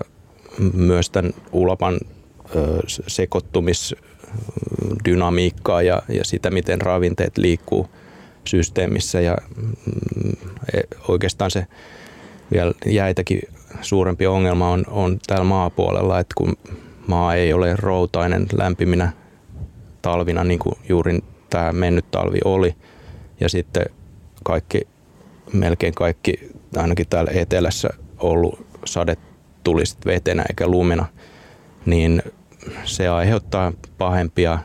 [0.72, 1.98] myös tämän ulapan
[2.56, 3.94] ö, sekoittumis
[5.04, 7.88] dynamiikkaa ja, ja sitä, miten ravinteet liikkuu
[8.44, 10.32] systeemissä ja mm,
[10.74, 11.66] e, oikeastaan se
[12.52, 13.40] vielä jäitäkin
[13.80, 16.56] suurempi ongelma on, on täällä maapuolella, että kun
[17.06, 19.12] maa ei ole routainen lämpiminä
[20.02, 21.18] talvina, niin kuin juuri
[21.50, 22.74] tämä mennyt talvi oli,
[23.40, 23.84] ja sitten
[24.44, 24.80] kaikki,
[25.52, 29.16] melkein kaikki, ainakin täällä etelässä ollut sade
[29.64, 31.06] tuli vetenä eikä lumina,
[31.86, 32.22] niin
[32.84, 34.58] se aiheuttaa pahempia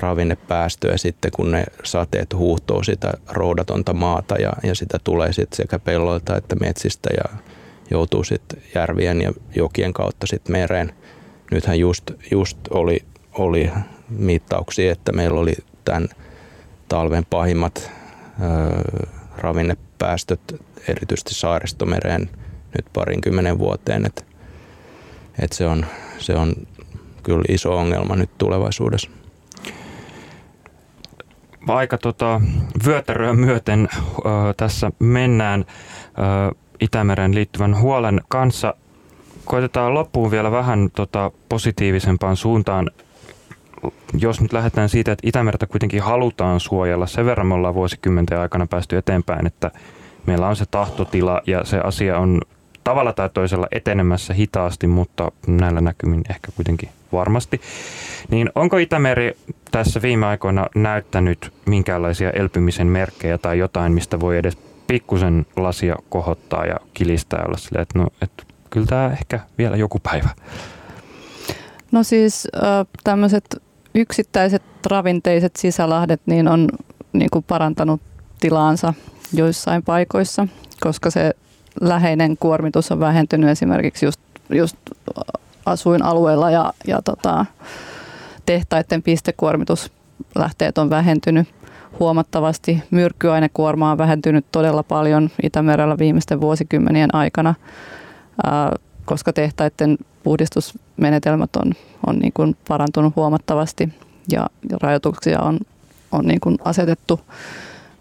[0.00, 5.78] ravinnepäästöjä sitten, kun ne sateet huuhtoo sitä roudatonta maata ja, ja sitä tulee sitten sekä
[5.78, 7.38] pelloilta että metsistä ja
[7.90, 10.94] joutuu sitten järvien ja jokien kautta sitten mereen.
[11.50, 13.02] Nythän just, just oli,
[13.32, 13.70] oli
[14.08, 15.54] mittauksia, että meillä oli
[15.84, 16.08] tämän
[16.88, 17.90] talven pahimmat
[18.40, 20.40] ö, ravinnepäästöt
[20.88, 22.30] erityisesti saaristomereen
[22.76, 24.06] nyt parinkymmenen vuoteen.
[24.06, 24.26] Et,
[25.38, 25.86] et se, on,
[26.18, 26.54] se on
[27.22, 29.10] kyllä iso ongelma nyt tulevaisuudessa.
[31.68, 32.40] aika tota,
[32.86, 34.20] vyötäröä myöten ö,
[34.56, 35.64] tässä mennään
[36.50, 38.74] ö, Itämeren liittyvän huolen kanssa.
[39.44, 42.90] Koitetaan loppuun vielä vähän tota, positiivisempaan suuntaan.
[44.18, 48.66] Jos nyt lähdetään siitä, että Itämerta kuitenkin halutaan suojella, sen verran me ollaan vuosikymmenten aikana
[48.66, 49.70] päästy eteenpäin, että
[50.26, 52.40] meillä on se tahtotila ja se asia on
[52.84, 57.60] tavalla tai toisella etenemässä hitaasti, mutta näillä näkymin ehkä kuitenkin varmasti.
[58.30, 59.36] Niin onko Itämeri
[59.70, 66.64] tässä viime aikoina näyttänyt minkäänlaisia elpymisen merkkejä tai jotain, mistä voi edes pikkusen lasia kohottaa
[66.64, 70.28] ja kilistää olla silleen, että no, että kyllä tämä ehkä vielä joku päivä.
[71.92, 72.48] No siis
[73.04, 73.62] tämmöiset
[73.94, 76.68] yksittäiset ravinteiset sisälahdet niin on
[77.12, 78.00] niin kuin parantanut
[78.40, 78.94] tilaansa
[79.32, 80.48] joissain paikoissa,
[80.80, 81.34] koska se
[81.80, 84.76] läheinen kuormitus on vähentynyt esimerkiksi just, just
[85.66, 87.46] asuinalueella ja, ja tota,
[88.46, 91.48] tehtaiden pistekuormituslähteet on vähentynyt
[92.00, 92.82] huomattavasti.
[92.90, 97.54] Myrkkyainekuorma on vähentynyt todella paljon Itämerellä viimeisten vuosikymmenien aikana,
[98.44, 101.72] ää, koska tehtaiden puhdistusmenetelmät on,
[102.06, 103.88] on niin kuin parantunut huomattavasti
[104.32, 105.58] ja, ja rajoituksia on,
[106.12, 107.20] on niin kuin asetettu.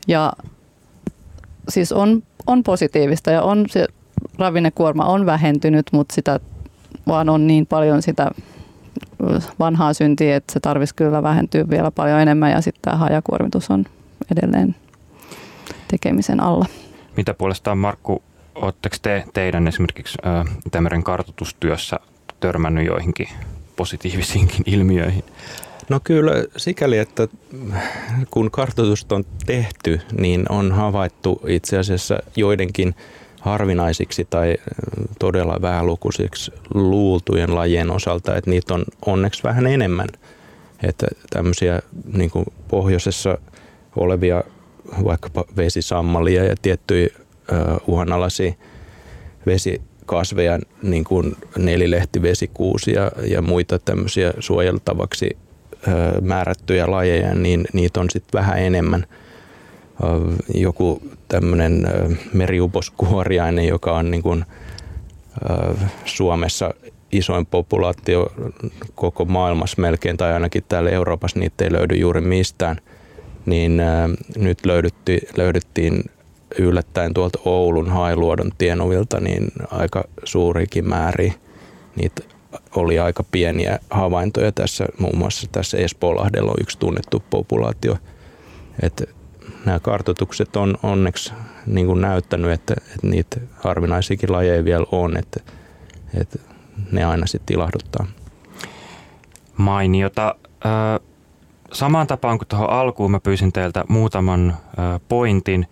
[0.07, 0.33] Ja
[1.69, 3.87] siis on, on positiivista ja on se
[4.37, 6.39] ravinnekuorma on vähentynyt, mutta sitä
[7.09, 8.31] vaan on niin paljon sitä
[9.59, 13.85] vanhaa syntiä, että se tarvitsisi kyllä vähentyä vielä paljon enemmän ja sitten tämä hajakuormitus on
[14.31, 14.75] edelleen
[15.87, 16.65] tekemisen alla.
[17.17, 18.23] Mitä puolestaan Markku,
[18.55, 20.17] oletteko te teidän esimerkiksi
[20.65, 21.99] Itämeren kartoitustyössä
[22.39, 23.27] törmännyt joihinkin
[23.75, 25.23] positiivisiinkin ilmiöihin?
[25.89, 27.27] No kyllä sikäli, että
[28.31, 32.95] kun kartoitusta on tehty, niin on havaittu itse asiassa joidenkin
[33.39, 34.57] harvinaisiksi tai
[35.19, 40.07] todella vähälukuisiksi luultujen lajien osalta, että niitä on onneksi vähän enemmän.
[40.83, 41.81] Että tämmöisiä
[42.13, 43.37] niin kuin pohjoisessa
[43.95, 44.43] olevia
[45.03, 48.53] vaikkapa vesisammalia ja tiettyjä uh, uhanalaisia
[49.45, 55.37] vesikasveja, niin kuin nelilehtivesikuusi ja, ja muita tämmöisiä suojeltavaksi
[56.21, 59.05] määrättyjä lajeja, niin niitä on sitten vähän enemmän.
[60.53, 61.87] Joku tämmöinen
[62.33, 64.45] meriuposkuoriainen, joka on niin kuin
[66.05, 66.73] Suomessa
[67.11, 68.31] isoin populaatio
[68.95, 72.77] koko maailmassa melkein, tai ainakin täällä Euroopassa niitä ei löydy juuri mistään,
[73.45, 73.81] niin
[74.37, 76.03] nyt löydyttiin, löydettiin
[76.59, 81.33] yllättäen tuolta Oulun Hailuodon tienovilta niin aika suurikin määri
[81.95, 82.23] niitä
[82.75, 87.97] oli aika pieniä havaintoja tässä, muun muassa tässä Espoolahdella on yksi tunnettu populaatio.
[88.81, 89.03] Että
[89.65, 91.33] nämä kartoitukset on onneksi
[91.65, 95.39] niin kuin näyttänyt, että, että niitä harvinaisiakin lajeja vielä on, että,
[96.13, 96.39] että
[96.91, 98.07] ne aina sitten ilahduttaa.
[99.57, 100.35] Mainiota.
[101.71, 104.57] Samaan tapaan kuin tuohon alkuun mä pyysin teiltä muutaman
[105.09, 105.67] pointin,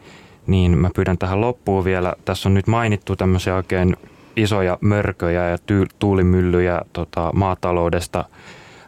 [0.48, 2.14] niin mä pyydän tähän loppuun vielä.
[2.26, 3.98] Tässä on nyt mainittu tämmöisiä oikein
[4.36, 5.58] isoja mörköjä ja
[6.00, 8.26] tuulimyllyjä tota, maataloudesta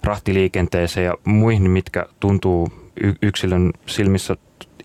[0.04, 2.68] rahtiliikenteeseen ja muihin, mitkä tuntuu
[3.22, 4.36] yksilön silmissä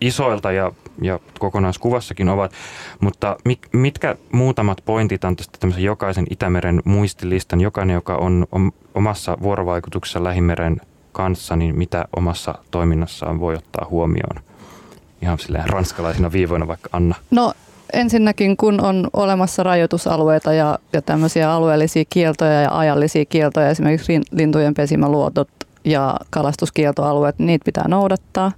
[0.00, 0.72] isoilta ja,
[1.02, 2.52] ja kokonaiskuvassakin ovat,
[3.00, 3.36] mutta
[3.72, 8.46] mitkä muutamat pointit on tästä tämmöisen jokaisen Itämeren muistilistan, jokainen, joka on
[8.94, 10.80] omassa vuorovaikutuksessa Lähimeren
[11.12, 14.42] kanssa, niin mitä omassa toiminnassaan voi ottaa huomioon?
[15.22, 17.14] Ihan silleen ranskalaisina viivoina vaikka Anna.
[17.30, 17.52] No
[17.92, 24.74] ensinnäkin, kun on olemassa rajoitusalueita ja, ja tämmöisiä alueellisia kieltoja ja ajallisia kieltoja, esimerkiksi lintujen
[24.74, 25.48] pesimäluotot
[25.84, 28.52] ja kalastuskieltoalueet, niitä pitää noudattaa.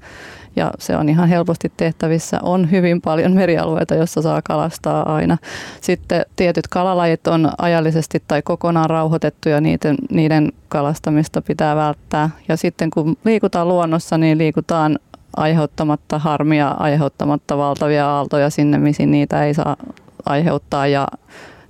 [0.57, 2.41] Ja se on ihan helposti tehtävissä.
[2.43, 5.39] On hyvin paljon merialueita, joissa saa kalastaa aina.
[5.81, 12.31] Sitten tietyt kalalajit on ajallisesti tai kokonaan rauhoitettu ja niiden, niiden kalastamista pitää välttää.
[12.49, 14.99] Ja sitten kun liikutaan luonnossa, niin liikutaan
[15.37, 19.77] aiheuttamatta harmia, aiheuttamatta valtavia aaltoja sinne, missä niitä ei saa
[20.25, 21.09] aiheuttaa ja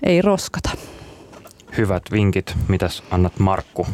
[0.03, 0.71] ei roskata.
[1.79, 2.55] Hyvät vinkit.
[2.69, 3.87] Mitäs annat Markku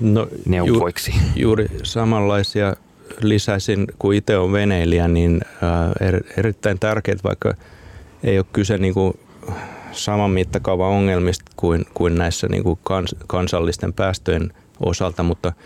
[0.00, 1.12] no, neuvoiksi?
[1.12, 2.76] Ju, juuri samanlaisia
[3.20, 7.54] lisäisin, kun itse on veneilijä, niin äh, er, erittäin tärkeät, vaikka
[8.24, 9.18] ei ole kyse niin kuin
[9.92, 15.52] saman mittakaavan ongelmista kuin, kuin näissä niin kuin kans, kansallisten päästöjen osalta, mutta–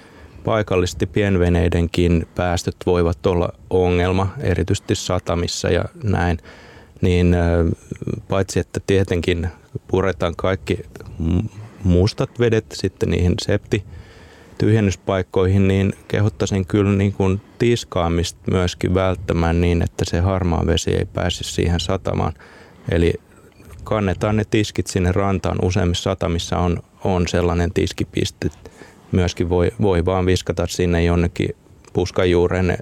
[0.48, 6.38] paikallisesti pienveneidenkin päästöt voivat olla ongelma, erityisesti satamissa ja näin,
[7.00, 7.36] niin
[8.28, 9.48] paitsi että tietenkin
[9.88, 10.78] puretaan kaikki
[11.84, 13.84] mustat vedet sitten niihin septi
[14.58, 21.04] tyhjennyspaikkoihin, niin kehottaisin kyllä niin kuin tiskaamista myöskin välttämään niin, että se harmaa vesi ei
[21.04, 22.32] pääse siihen satamaan.
[22.90, 23.14] Eli
[23.84, 25.58] kannetaan ne tiskit sinne rantaan.
[25.62, 28.50] Useimmissa satamissa on, on sellainen tiskipiste,
[29.12, 31.56] myöskin voi, voi vaan viskata sinne jonnekin
[31.92, 32.78] puskan juureen ne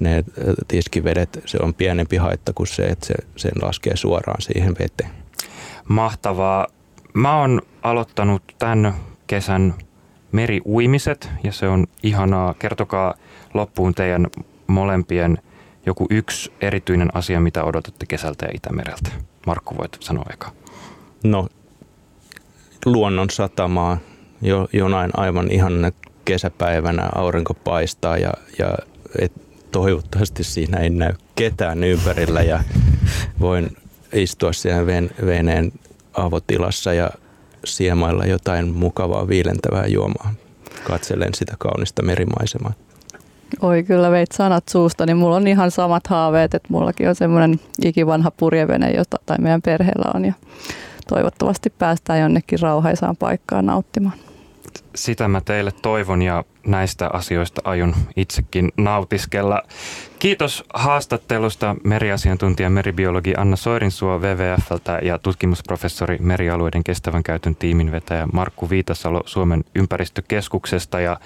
[0.00, 0.24] ne
[0.68, 5.10] tiskivedet, se on pienempi haitta kuin se, että se, sen laskee suoraan siihen veteen.
[5.88, 6.66] Mahtavaa.
[7.14, 8.94] Mä oon aloittanut tämän
[9.26, 9.74] kesän
[10.32, 12.54] meriuimiset ja se on ihanaa.
[12.54, 13.14] Kertokaa
[13.54, 14.26] loppuun teidän
[14.66, 15.38] molempien
[15.86, 19.10] joku yksi erityinen asia, mitä odotatte kesältä ja Itämereltä.
[19.46, 20.52] Markku, voit sanoa eka.
[21.24, 21.48] No,
[22.86, 23.98] luonnon satamaa
[24.42, 25.92] jo, jonain aivan ihan
[26.24, 28.74] kesäpäivänä aurinko paistaa ja, ja
[29.18, 29.32] et,
[29.70, 32.64] toivottavasti siinä ei näy ketään ympärillä ja
[33.40, 33.76] voin
[34.12, 34.86] istua siellä
[35.26, 35.72] veneen
[36.14, 37.10] avotilassa ja
[37.68, 40.34] siemailla jotain mukavaa viilentävää juomaa.
[40.84, 42.72] Katselen sitä kaunista merimaisemaa.
[43.60, 47.60] Oi kyllä veit sanat suusta, niin mulla on ihan samat haaveet, että mullakin on semmoinen
[47.82, 50.32] ikivanha purjevene, jota tai meidän perheellä on ja
[51.08, 54.27] toivottavasti päästään jonnekin rauhaisaan paikkaan nauttimaan.
[54.94, 59.62] Sitä mä teille toivon ja näistä asioista aion itsekin nautiskella.
[60.18, 68.70] Kiitos haastattelusta meriasiantuntija meribiologi Anna Soirinsuo WWFltä ja tutkimusprofessori merialueiden kestävän käytön tiimin vetäjä Markku
[68.70, 71.20] Viitasalo Suomen ympäristökeskuksesta ja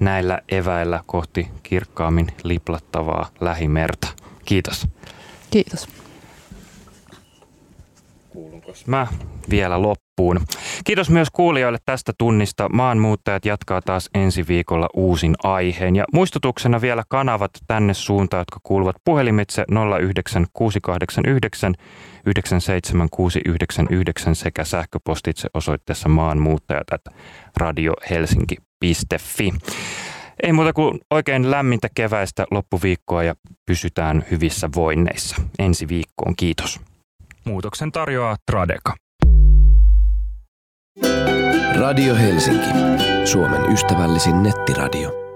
[0.00, 4.08] näillä eväillä kohti kirkkaammin liplattavaa lähimerta.
[4.44, 4.88] Kiitos.
[5.50, 5.88] Kiitos.
[8.28, 9.06] Kuulunko mä
[9.50, 10.40] vielä loppuun?
[10.84, 12.68] Kiitos myös kuulijoille tästä tunnista.
[12.68, 15.96] Maanmuuttajat jatkaa taas ensi viikolla uusin aiheen.
[15.96, 19.64] Ja muistutuksena vielä kanavat tänne suuntaan, jotka kuuluvat puhelimitse
[20.00, 21.74] 09689
[22.26, 26.88] 97699 sekä sähköpostitse osoitteessa maanmuuttajat
[27.56, 29.52] radiohelsinki.fi.
[30.42, 33.34] Ei muuta kuin oikein lämmintä keväistä loppuviikkoa ja
[33.66, 35.36] pysytään hyvissä voinneissa.
[35.58, 36.80] Ensi viikkoon, kiitos.
[37.44, 38.94] Muutoksen tarjoaa Tradeka.
[41.74, 42.70] Radio Helsinki.
[43.24, 45.27] Suomen ystävällisin nettiradio.